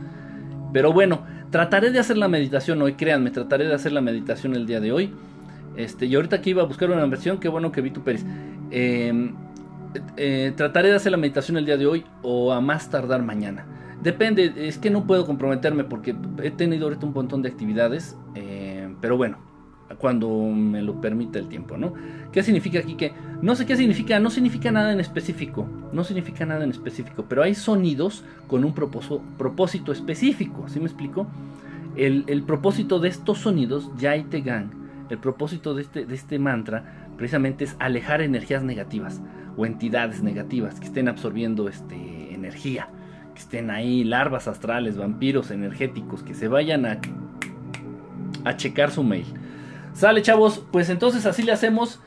Pero 0.74 0.94
bueno, 0.94 1.24
trataré 1.50 1.92
de 1.92 2.00
hacer 2.00 2.18
la 2.18 2.28
meditación 2.28 2.82
hoy, 2.82 2.94
créanme, 2.94 3.32
trataré 3.32 3.66
de 3.66 3.74
hacer 3.74 3.92
la 3.92 4.02
meditación 4.02 4.56
el 4.56 4.66
día 4.66 4.80
de 4.80 4.92
hoy. 4.92 5.14
Este, 5.76 6.06
y 6.06 6.16
ahorita 6.16 6.42
que 6.42 6.50
iba 6.52 6.64
a 6.64 6.66
buscar 6.66 6.90
una 6.92 7.06
versión, 7.06 7.40
qué 7.40 7.48
bueno 7.48 7.72
que 7.72 7.82
vi 7.82 7.92
tu 7.92 8.02
Pérez. 8.02 8.26
Em, 8.72 9.34
eh, 10.18 10.54
trataré 10.56 10.90
de 10.90 10.96
hacer 10.96 11.12
la 11.12 11.18
meditación 11.18 11.58
el 11.58 11.66
día 11.66 11.78
de 11.78 11.86
hoy 11.86 12.06
o 12.22 12.52
a 12.54 12.62
más 12.62 12.90
tardar 12.90 13.24
mañana. 13.24 13.66
Depende, 14.02 14.54
es 14.56 14.78
que 14.78 14.90
no 14.90 15.06
puedo 15.06 15.26
comprometerme 15.26 15.84
porque 15.84 16.16
he 16.42 16.52
tenido 16.52 16.86
ahorita 16.86 17.06
un 17.06 17.14
montón 17.14 17.42
de 17.42 17.50
actividades. 17.50 18.18
Eh, 18.36 18.94
pero 19.00 19.18
bueno, 19.18 19.38
cuando 19.98 20.30
me 20.30 20.82
lo 20.82 21.00
permita 21.00 21.40
el 21.40 21.48
tiempo, 21.48 21.78
¿no? 21.78 21.94
¿Qué 22.32 22.44
significa 22.44 22.80
aquí 22.80 22.96
que 22.96 23.14
no 23.42 23.56
sé 23.56 23.66
qué 23.66 23.76
significa, 23.76 24.20
no 24.20 24.30
significa 24.30 24.72
nada 24.72 24.94
en 24.94 25.00
específico, 25.00 25.68
no 25.92 26.04
significa 26.04 26.46
nada 26.46 26.64
en 26.64 26.70
específico, 26.70 27.26
pero 27.28 27.42
hay 27.42 27.56
sonidos 27.56 28.24
con 28.48 28.64
un 28.64 28.74
propósito, 28.74 29.92
específico, 29.92 30.66
¿sí 30.68 30.80
me 30.80 30.86
explico? 30.86 31.28
El, 31.96 32.44
propósito 32.44 33.00
de 33.00 33.10
estos 33.10 33.40
sonidos, 33.40 33.90
Yai 33.98 34.24
Tegan, 34.24 34.72
el 35.10 35.18
propósito 35.18 35.74
de 35.74 35.82
este, 35.82 36.06
de 36.06 36.16
este 36.16 36.40
mantra, 36.40 37.08
precisamente 37.18 37.64
es 37.64 37.76
alejar 37.80 38.22
energías 38.22 38.64
negativas 38.64 39.22
o 39.58 39.66
entidades 39.66 40.22
negativas 40.22 40.80
que 40.80 40.86
estén 40.86 41.08
absorbiendo 41.08 41.68
este, 41.68 42.34
energía, 42.34 42.90
que 43.34 43.42
estén 43.42 43.72
ahí 43.72 44.04
larvas 44.04 44.48
astrales, 44.48 44.98
vampiros 44.98 45.52
energéticos, 45.52 46.24
que 46.24 46.34
se 46.34 46.48
vayan 46.48 46.86
a, 46.86 47.00
a 48.46 48.56
checar 48.56 48.92
su 48.92 49.04
mail. 49.04 49.26
Sale, 49.94 50.22
chavos, 50.22 50.64
pues 50.72 50.90
entonces 50.90 51.26
así 51.26 51.44
le 51.44 51.52
hacemos. 51.52 52.00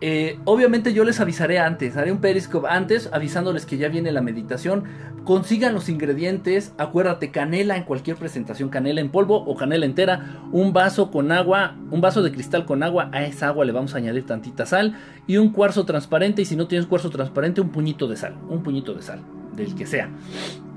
Eh, 0.00 0.38
obviamente 0.44 0.92
yo 0.92 1.02
les 1.02 1.18
avisaré 1.18 1.58
antes, 1.58 1.96
haré 1.96 2.12
un 2.12 2.20
periscope 2.20 2.68
antes 2.70 3.10
avisándoles 3.12 3.66
que 3.66 3.78
ya 3.78 3.88
viene 3.88 4.12
la 4.12 4.20
meditación. 4.20 4.84
Consigan 5.24 5.74
los 5.74 5.88
ingredientes, 5.88 6.72
acuérdate, 6.78 7.30
canela 7.30 7.76
en 7.76 7.82
cualquier 7.82 8.16
presentación, 8.16 8.68
canela 8.68 9.00
en 9.00 9.10
polvo 9.10 9.44
o 9.44 9.56
canela 9.56 9.86
entera, 9.86 10.40
un 10.52 10.72
vaso 10.72 11.10
con 11.10 11.32
agua, 11.32 11.76
un 11.90 12.00
vaso 12.00 12.22
de 12.22 12.30
cristal 12.32 12.64
con 12.64 12.82
agua, 12.82 13.10
a 13.12 13.24
esa 13.24 13.48
agua 13.48 13.64
le 13.64 13.72
vamos 13.72 13.94
a 13.94 13.98
añadir 13.98 14.24
tantita 14.24 14.64
sal 14.66 14.96
y 15.26 15.36
un 15.36 15.50
cuarzo 15.52 15.84
transparente 15.84 16.42
y 16.42 16.44
si 16.44 16.56
no 16.56 16.68
tienes 16.68 16.86
cuarzo 16.86 17.10
transparente 17.10 17.60
un 17.60 17.70
puñito 17.70 18.06
de 18.06 18.16
sal, 18.16 18.36
un 18.48 18.62
puñito 18.62 18.94
de 18.94 19.02
sal, 19.02 19.20
del 19.54 19.74
que 19.74 19.84
sea. 19.84 20.08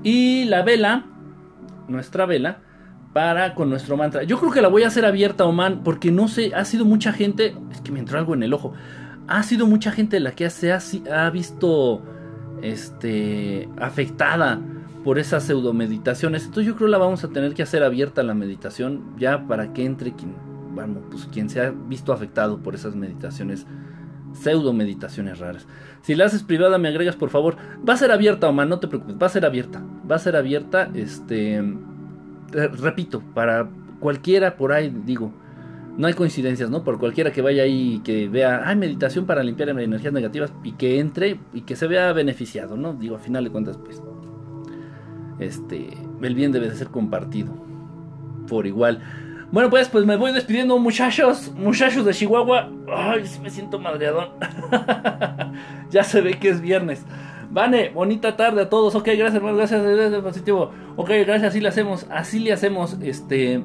Y 0.02 0.44
la 0.46 0.62
vela, 0.62 1.06
nuestra 1.88 2.26
vela, 2.26 2.58
para 3.12 3.54
con 3.54 3.68
nuestro 3.68 3.96
mantra. 3.96 4.22
Yo 4.22 4.38
creo 4.38 4.52
que 4.52 4.62
la 4.62 4.68
voy 4.68 4.84
a 4.84 4.88
hacer 4.88 5.04
abierta, 5.04 5.44
Oman, 5.44 5.82
porque 5.82 6.10
no 6.10 6.28
sé, 6.28 6.54
ha 6.54 6.64
sido 6.64 6.84
mucha 6.84 7.12
gente, 7.12 7.54
es 7.70 7.80
que 7.80 7.92
me 7.92 7.98
entró 7.98 8.18
algo 8.18 8.34
en 8.34 8.42
el 8.42 8.52
ojo, 8.54 8.72
ha 9.28 9.42
sido 9.42 9.66
mucha 9.66 9.92
gente 9.92 10.18
la 10.20 10.32
que 10.32 10.48
se 10.50 10.72
ha, 10.72 11.30
visto 11.30 12.02
este, 12.62 13.68
afectada 13.78 14.60
por 15.04 15.18
esas 15.18 15.44
pseudo 15.44 15.72
meditaciones. 15.72 16.44
Entonces 16.44 16.66
yo 16.66 16.76
creo 16.76 16.88
la 16.88 16.98
vamos 16.98 17.22
a 17.24 17.28
tener 17.28 17.54
que 17.54 17.62
hacer 17.62 17.82
abierta 17.82 18.22
la 18.22 18.34
meditación 18.34 19.14
ya 19.18 19.46
para 19.46 19.72
que 19.72 19.84
entre 19.84 20.12
quien, 20.12 20.34
bueno, 20.74 21.00
pues 21.10 21.26
quien 21.26 21.50
se 21.50 21.60
ha 21.60 21.70
visto 21.70 22.12
afectado 22.12 22.58
por 22.62 22.74
esas 22.74 22.94
meditaciones, 22.94 23.66
pseudo 24.32 24.72
meditaciones 24.72 25.38
raras. 25.38 25.66
Si 26.02 26.14
la 26.14 26.24
haces 26.26 26.42
privada 26.42 26.78
me 26.78 26.88
agregas 26.88 27.16
por 27.16 27.30
favor. 27.30 27.56
Va 27.86 27.94
a 27.94 27.98
ser 27.98 28.10
abierta, 28.10 28.48
Oman, 28.48 28.68
no 28.68 28.80
te 28.80 28.88
preocupes, 28.88 29.16
va 29.20 29.26
a 29.26 29.30
ser 29.30 29.44
abierta. 29.44 29.82
Va 30.10 30.16
a 30.16 30.20
ser 30.20 30.36
abierta, 30.36 30.90
este 30.94 31.62
repito, 32.52 33.22
para 33.34 33.68
cualquiera 34.00 34.56
por 34.56 34.72
ahí, 34.72 34.94
digo, 35.04 35.32
no 35.96 36.06
hay 36.06 36.14
coincidencias, 36.14 36.70
¿no? 36.70 36.84
Por 36.84 36.98
cualquiera 36.98 37.32
que 37.32 37.42
vaya 37.42 37.64
ahí 37.64 37.94
y 37.94 37.98
que 38.00 38.28
vea, 38.28 38.66
hay 38.66 38.76
meditación 38.76 39.26
para 39.26 39.42
limpiar 39.42 39.68
energías 39.68 40.12
negativas 40.12 40.52
y 40.62 40.72
que 40.72 40.98
entre 40.98 41.38
y 41.52 41.62
que 41.62 41.76
se 41.76 41.86
vea 41.86 42.12
beneficiado, 42.12 42.76
¿no? 42.76 42.94
Digo, 42.94 43.16
a 43.16 43.18
final 43.18 43.44
de 43.44 43.50
cuentas, 43.50 43.78
pues, 43.78 44.02
este, 45.38 45.90
el 46.22 46.34
bien 46.34 46.52
debe 46.52 46.68
de 46.68 46.76
ser 46.76 46.88
compartido 46.88 47.52
por 48.48 48.66
igual. 48.66 49.02
Bueno, 49.50 49.68
pues, 49.68 49.88
pues 49.90 50.06
me 50.06 50.16
voy 50.16 50.32
despidiendo, 50.32 50.78
muchachos, 50.78 51.52
muchachos 51.54 52.06
de 52.06 52.14
Chihuahua. 52.14 52.70
Ay, 52.90 53.24
me 53.42 53.50
siento 53.50 53.78
madreadón. 53.78 54.28
ya 55.90 56.04
se 56.04 56.22
ve 56.22 56.38
que 56.38 56.48
es 56.48 56.62
viernes. 56.62 57.04
Vane, 57.52 57.90
bonita 57.90 58.34
tarde 58.34 58.62
a 58.62 58.70
todos. 58.70 58.94
Ok, 58.94 59.04
gracias, 59.08 59.34
hermano. 59.34 59.58
Gracias, 59.58 59.82
gracias, 59.82 60.22
positivo. 60.22 60.70
Ok, 60.96 61.10
gracias, 61.26 61.50
así 61.50 61.60
le 61.60 61.68
hacemos. 61.68 62.06
Así 62.08 62.38
le 62.38 62.52
hacemos. 62.54 62.96
Este. 63.02 63.62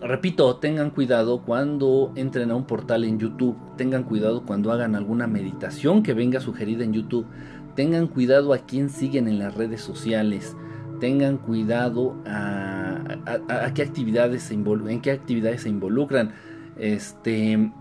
Repito, 0.00 0.56
tengan 0.56 0.90
cuidado 0.90 1.42
cuando 1.42 2.12
entren 2.14 2.52
a 2.52 2.54
un 2.54 2.64
portal 2.64 3.02
en 3.02 3.18
YouTube. 3.18 3.56
Tengan 3.76 4.04
cuidado 4.04 4.44
cuando 4.46 4.70
hagan 4.70 4.94
alguna 4.94 5.26
meditación 5.26 6.04
que 6.04 6.14
venga 6.14 6.38
sugerida 6.38 6.84
en 6.84 6.92
YouTube. 6.92 7.26
Tengan 7.74 8.06
cuidado 8.06 8.52
a 8.52 8.58
quién 8.58 8.88
siguen 8.88 9.26
en 9.26 9.40
las 9.40 9.56
redes 9.56 9.80
sociales. 9.80 10.56
Tengan 11.00 11.38
cuidado 11.38 12.14
a, 12.24 13.00
a, 13.48 13.74
qué 13.74 13.82
actividades 13.82 14.44
se 14.44 14.54
en 14.54 15.00
qué 15.00 15.10
actividades 15.10 15.62
se 15.62 15.68
involucran. 15.68 16.34
Este. 16.76 17.72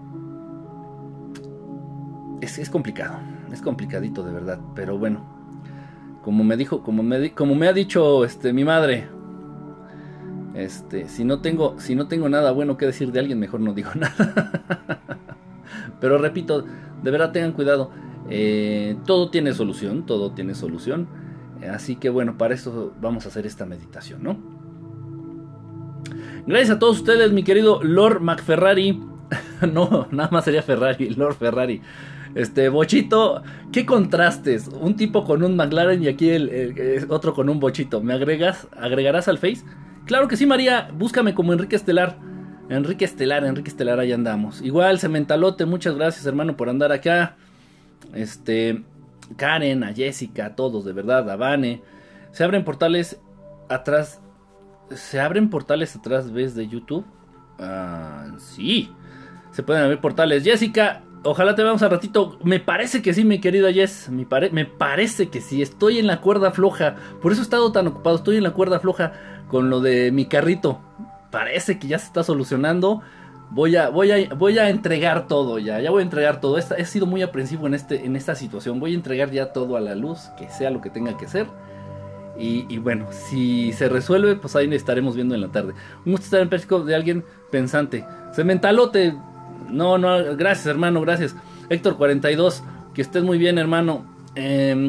Es, 2.41 2.57
es 2.57 2.71
complicado 2.71 3.28
es 3.51 3.61
complicadito 3.61 4.23
de 4.23 4.31
verdad, 4.31 4.59
pero 4.75 4.97
bueno, 4.97 5.25
como 6.23 6.43
me 6.43 6.57
dijo, 6.57 6.83
como 6.83 7.03
me, 7.03 7.31
como 7.33 7.55
me 7.55 7.67
ha 7.67 7.73
dicho 7.73 8.25
este, 8.25 8.53
mi 8.53 8.63
madre, 8.63 9.07
este, 10.53 11.07
si 11.07 11.23
no 11.23 11.39
tengo, 11.39 11.79
si 11.79 11.95
no 11.95 12.07
tengo 12.07 12.29
nada 12.29 12.51
bueno 12.51 12.77
que 12.77 12.85
decir 12.85 13.11
de 13.11 13.19
alguien, 13.19 13.39
mejor 13.39 13.59
no 13.59 13.73
digo 13.73 13.91
nada. 13.95 15.01
pero 15.99 16.17
repito, 16.17 16.65
de 17.03 17.11
verdad 17.11 17.31
tengan 17.31 17.53
cuidado, 17.53 17.91
eh, 18.29 18.97
todo 19.05 19.29
tiene 19.29 19.53
solución, 19.53 20.05
todo 20.05 20.31
tiene 20.31 20.55
solución, 20.55 21.07
así 21.71 21.95
que 21.95 22.09
bueno, 22.09 22.37
para 22.37 22.53
eso 22.53 22.93
vamos 23.01 23.25
a 23.25 23.29
hacer 23.29 23.45
esta 23.45 23.65
meditación, 23.65 24.23
¿no? 24.23 24.59
Gracias 26.45 26.77
a 26.77 26.79
todos 26.79 26.97
ustedes, 26.97 27.31
mi 27.31 27.43
querido 27.43 27.79
Lord 27.83 28.21
McFerrari. 28.21 28.99
no, 29.71 30.07
nada 30.11 30.29
más 30.31 30.45
sería 30.45 30.63
Ferrari, 30.63 31.09
Lord 31.11 31.35
Ferrari. 31.35 31.81
Este, 32.35 32.69
Bochito, 32.69 33.43
qué 33.71 33.85
contrastes. 33.85 34.67
Un 34.67 34.95
tipo 34.95 35.25
con 35.25 35.43
un 35.43 35.55
McLaren 35.55 36.03
y 36.03 36.07
aquí 36.07 36.29
el, 36.29 37.07
otro 37.09 37.33
con 37.33 37.49
un 37.49 37.59
Bochito. 37.59 38.01
¿Me 38.01 38.13
agregas? 38.13 38.67
¿Agregarás 38.77 39.27
al 39.27 39.37
Face? 39.37 39.63
Claro 40.05 40.27
que 40.27 40.37
sí, 40.37 40.45
María. 40.45 40.89
Búscame 40.93 41.33
como 41.33 41.53
Enrique 41.53 41.75
Estelar. 41.75 42.17
Enrique 42.69 43.05
Estelar, 43.05 43.43
Enrique 43.45 43.69
Estelar, 43.69 43.99
ahí 43.99 44.11
andamos. 44.11 44.61
Igual, 44.61 44.99
Cementalote, 44.99 45.65
muchas 45.65 45.95
gracias, 45.95 46.25
hermano, 46.27 46.55
por 46.55 46.69
andar 46.69 46.91
acá. 46.91 47.35
Este, 48.13 48.83
Karen, 49.37 49.83
a 49.83 49.93
Jessica, 49.93 50.47
a 50.47 50.55
todos, 50.55 50.85
de 50.85 50.93
verdad, 50.93 51.27
a 51.29 51.35
Vane. 51.35 51.81
Se 52.31 52.43
abren 52.43 52.63
portales 52.63 53.19
atrás. 53.69 54.21
¿Se 54.91 55.19
abren 55.19 55.49
portales 55.49 55.95
atrás, 55.95 56.31
ves, 56.31 56.55
de 56.55 56.67
YouTube? 56.67 57.05
Ah, 57.57 58.35
sí. 58.37 58.91
Se 59.51 59.63
pueden 59.63 59.83
abrir 59.83 59.99
portales. 59.99 60.43
Jessica, 60.43 61.01
Ojalá 61.23 61.53
te 61.55 61.63
veamos 61.63 61.81
al 61.81 61.91
ratito. 61.91 62.37
Me 62.43 62.59
parece 62.59 63.01
que 63.01 63.13
sí, 63.13 63.25
mi 63.25 63.39
querida 63.39 63.71
Jess. 63.73 64.09
Me, 64.09 64.25
parece 64.65 65.29
que 65.29 65.41
sí. 65.41 65.61
Estoy 65.61 65.99
en 65.99 66.07
la 66.07 66.21
cuerda 66.21 66.51
floja. 66.51 66.95
Por 67.21 67.31
eso 67.31 67.41
he 67.41 67.43
estado 67.43 67.71
tan 67.71 67.87
ocupado. 67.87 68.15
Estoy 68.15 68.37
en 68.37 68.43
la 68.43 68.51
cuerda 68.51 68.79
floja 68.79 69.13
con 69.49 69.69
lo 69.69 69.81
de 69.81 70.11
mi 70.11 70.25
carrito. 70.25 70.79
Parece 71.31 71.77
que 71.77 71.87
ya 71.87 71.99
se 71.99 72.05
está 72.05 72.23
solucionando. 72.23 73.01
Voy 73.51 73.75
a, 73.75 73.89
voy 73.89 74.11
a, 74.11 74.33
voy 74.35 74.59
a 74.59 74.69
entregar 74.69 75.27
todo 75.27 75.59
ya. 75.59 75.81
Ya 75.81 75.91
voy 75.91 76.01
a 76.01 76.03
entregar 76.03 76.39
todo. 76.39 76.57
he 76.57 76.85
sido 76.85 77.05
muy 77.05 77.21
aprensivo 77.21 77.67
en, 77.67 77.73
este, 77.73 78.05
en 78.05 78.15
esta 78.15 78.35
situación. 78.35 78.79
Voy 78.79 78.93
a 78.93 78.95
entregar 78.95 79.29
ya 79.31 79.51
todo 79.51 79.75
a 79.75 79.81
la 79.81 79.95
luz. 79.95 80.29
Que 80.37 80.49
sea 80.49 80.69
lo 80.69 80.79
que 80.79 80.89
tenga 80.89 81.17
que 81.17 81.27
ser. 81.27 81.47
Y, 82.41 82.77
bueno, 82.77 83.07
si 83.11 83.73
se 83.73 83.89
resuelve, 83.89 84.37
pues 84.37 84.55
ahí 84.55 84.73
estaremos 84.73 85.13
viendo 85.13 85.35
en 85.35 85.41
la 85.41 85.49
tarde. 85.49 85.73
Un 86.05 86.13
gusto 86.13 86.23
estar 86.23 86.39
en 86.39 86.47
Periscope 86.47 86.85
de 86.85 86.95
alguien 86.95 87.25
pensante. 87.51 88.05
Cementalote, 88.33 89.13
no, 89.69 89.97
no, 89.97 90.35
gracias 90.35 90.67
hermano, 90.67 91.01
gracias. 91.01 91.35
Héctor 91.69 91.97
42, 91.97 92.63
que 92.93 93.01
estés 93.01 93.23
muy 93.23 93.37
bien 93.37 93.57
hermano. 93.57 94.05
Em, 94.35 94.87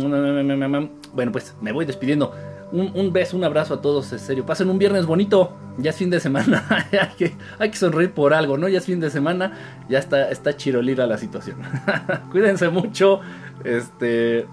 bueno, 1.14 1.32
pues 1.32 1.54
me 1.60 1.72
voy 1.72 1.84
despidiendo. 1.84 2.32
Un, 2.72 3.12
beso, 3.12 3.36
un 3.36 3.42
abrazo 3.42 3.74
a 3.74 3.80
todos, 3.80 4.12
en 4.12 4.20
serio. 4.20 4.46
Pasen 4.46 4.70
un 4.70 4.78
viernes 4.78 5.04
bonito. 5.04 5.52
Ya 5.78 5.90
es 5.90 5.96
fin 5.96 6.08
de 6.08 6.20
semana. 6.20 6.64
hay, 6.92 7.08
que, 7.18 7.34
hay, 7.58 7.70
que, 7.70 7.76
sonreír 7.76 8.12
por 8.12 8.32
algo, 8.32 8.56
¿no? 8.58 8.68
Ya 8.68 8.78
es 8.78 8.84
fin 8.84 9.00
de 9.00 9.10
semana. 9.10 9.58
Ya 9.88 9.98
está, 9.98 10.30
está 10.30 10.56
chirolira 10.56 11.04
la 11.06 11.18
situación. 11.18 11.56
Cuídense 12.30 12.68
mucho. 12.68 13.20
Este. 13.64 14.46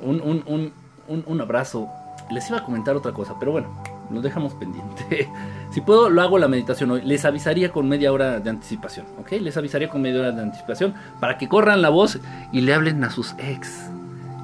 Un, 0.00 0.42
un, 0.46 0.72
un 1.08 1.40
abrazo. 1.40 1.88
Les 2.30 2.48
iba 2.48 2.58
a 2.58 2.64
comentar 2.64 2.96
otra 2.96 3.12
cosa, 3.12 3.34
pero 3.38 3.52
bueno, 3.52 3.68
lo 4.10 4.20
dejamos 4.20 4.54
pendiente. 4.54 5.28
si 5.70 5.80
puedo, 5.80 6.10
lo 6.10 6.22
hago 6.22 6.38
la 6.38 6.48
meditación 6.48 6.90
hoy. 6.90 7.02
Les 7.02 7.24
avisaría 7.24 7.72
con 7.72 7.88
media 7.88 8.12
hora 8.12 8.40
de 8.40 8.50
anticipación, 8.50 9.06
¿ok? 9.18 9.32
Les 9.40 9.56
avisaría 9.56 9.88
con 9.88 10.02
media 10.02 10.20
hora 10.20 10.32
de 10.32 10.42
anticipación 10.42 10.94
para 11.20 11.38
que 11.38 11.48
corran 11.48 11.82
la 11.82 11.88
voz 11.88 12.18
y 12.52 12.60
le 12.60 12.74
hablen 12.74 13.02
a 13.04 13.10
sus 13.10 13.34
ex. 13.38 13.90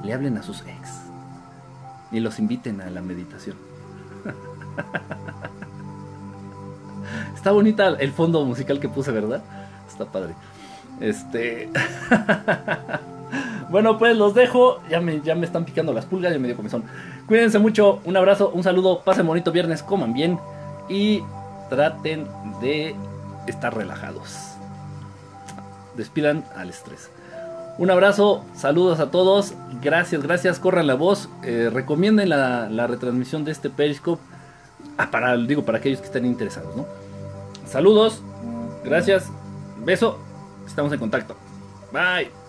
Le 0.05 0.13
hablen 0.13 0.37
a 0.37 0.43
sus 0.43 0.63
ex. 0.63 1.03
Y 2.11 2.21
los 2.21 2.39
inviten 2.39 2.81
a 2.81 2.91
la 2.91 3.01
meditación. 3.01 3.57
Está 7.35 7.53
bonita 7.53 7.89
el 7.89 8.13
fondo 8.13 8.45
musical 8.45 8.81
que 8.81 8.89
puse, 8.89 9.11
¿verdad? 9.11 9.43
Está 9.89 10.07
padre. 10.07 10.35
Este. 11.01 11.71
bueno, 13.71 13.99
pues 13.99 14.17
los 14.17 14.35
dejo. 14.35 14.81
Ya 14.89 15.01
me, 15.01 15.21
ya 15.21 15.35
me 15.35 15.47
están 15.47 15.65
picando 15.65 15.93
las 15.93 16.07
pulgas, 16.07 16.33
ya 16.33 16.39
me 16.39 16.49
dio 16.49 16.57
comezón. 16.57 16.85
Cuídense 17.27 17.59
mucho, 17.59 18.01
un 18.05 18.17
abrazo, 18.17 18.51
un 18.55 18.63
saludo, 18.63 19.03
pasen 19.05 19.27
bonito 19.27 19.53
viernes, 19.53 19.83
coman 19.83 20.13
bien 20.13 20.39
y 20.89 21.23
traten 21.71 22.27
de 22.61 22.95
estar 23.47 23.75
relajados. 23.75 24.37
Despidan 25.97 26.45
al 26.57 26.71
estrés. 26.71 27.11
Un 27.79 27.91
abrazo, 27.91 28.45
saludos 28.55 29.01
a 29.01 29.11
todos, 29.11 29.55
gracias, 29.81 30.23
gracias, 30.23 30.59
corran 30.59 30.87
la 30.87 30.95
voz, 30.95 31.31
eh, 31.43 31.71
recomienden 31.73 32.29
la, 32.29 32.87
retransmisión 32.87 33.45
de 33.45 33.53
este 33.53 33.71
Periscope 33.71 34.23
ah, 34.99 35.11
para, 35.11 35.37
digo, 35.39 35.65
para 35.65 35.79
aquellos 35.79 36.01
que 36.01 36.07
estén 36.07 36.27
interesados, 36.27 36.77
¿no? 36.77 36.87
Saludos, 37.67 38.23
gracias, 38.85 39.31
beso, 39.85 40.19
estamos 40.67 40.93
en 40.93 40.99
contacto. 40.99 41.35
Bye. 41.93 42.42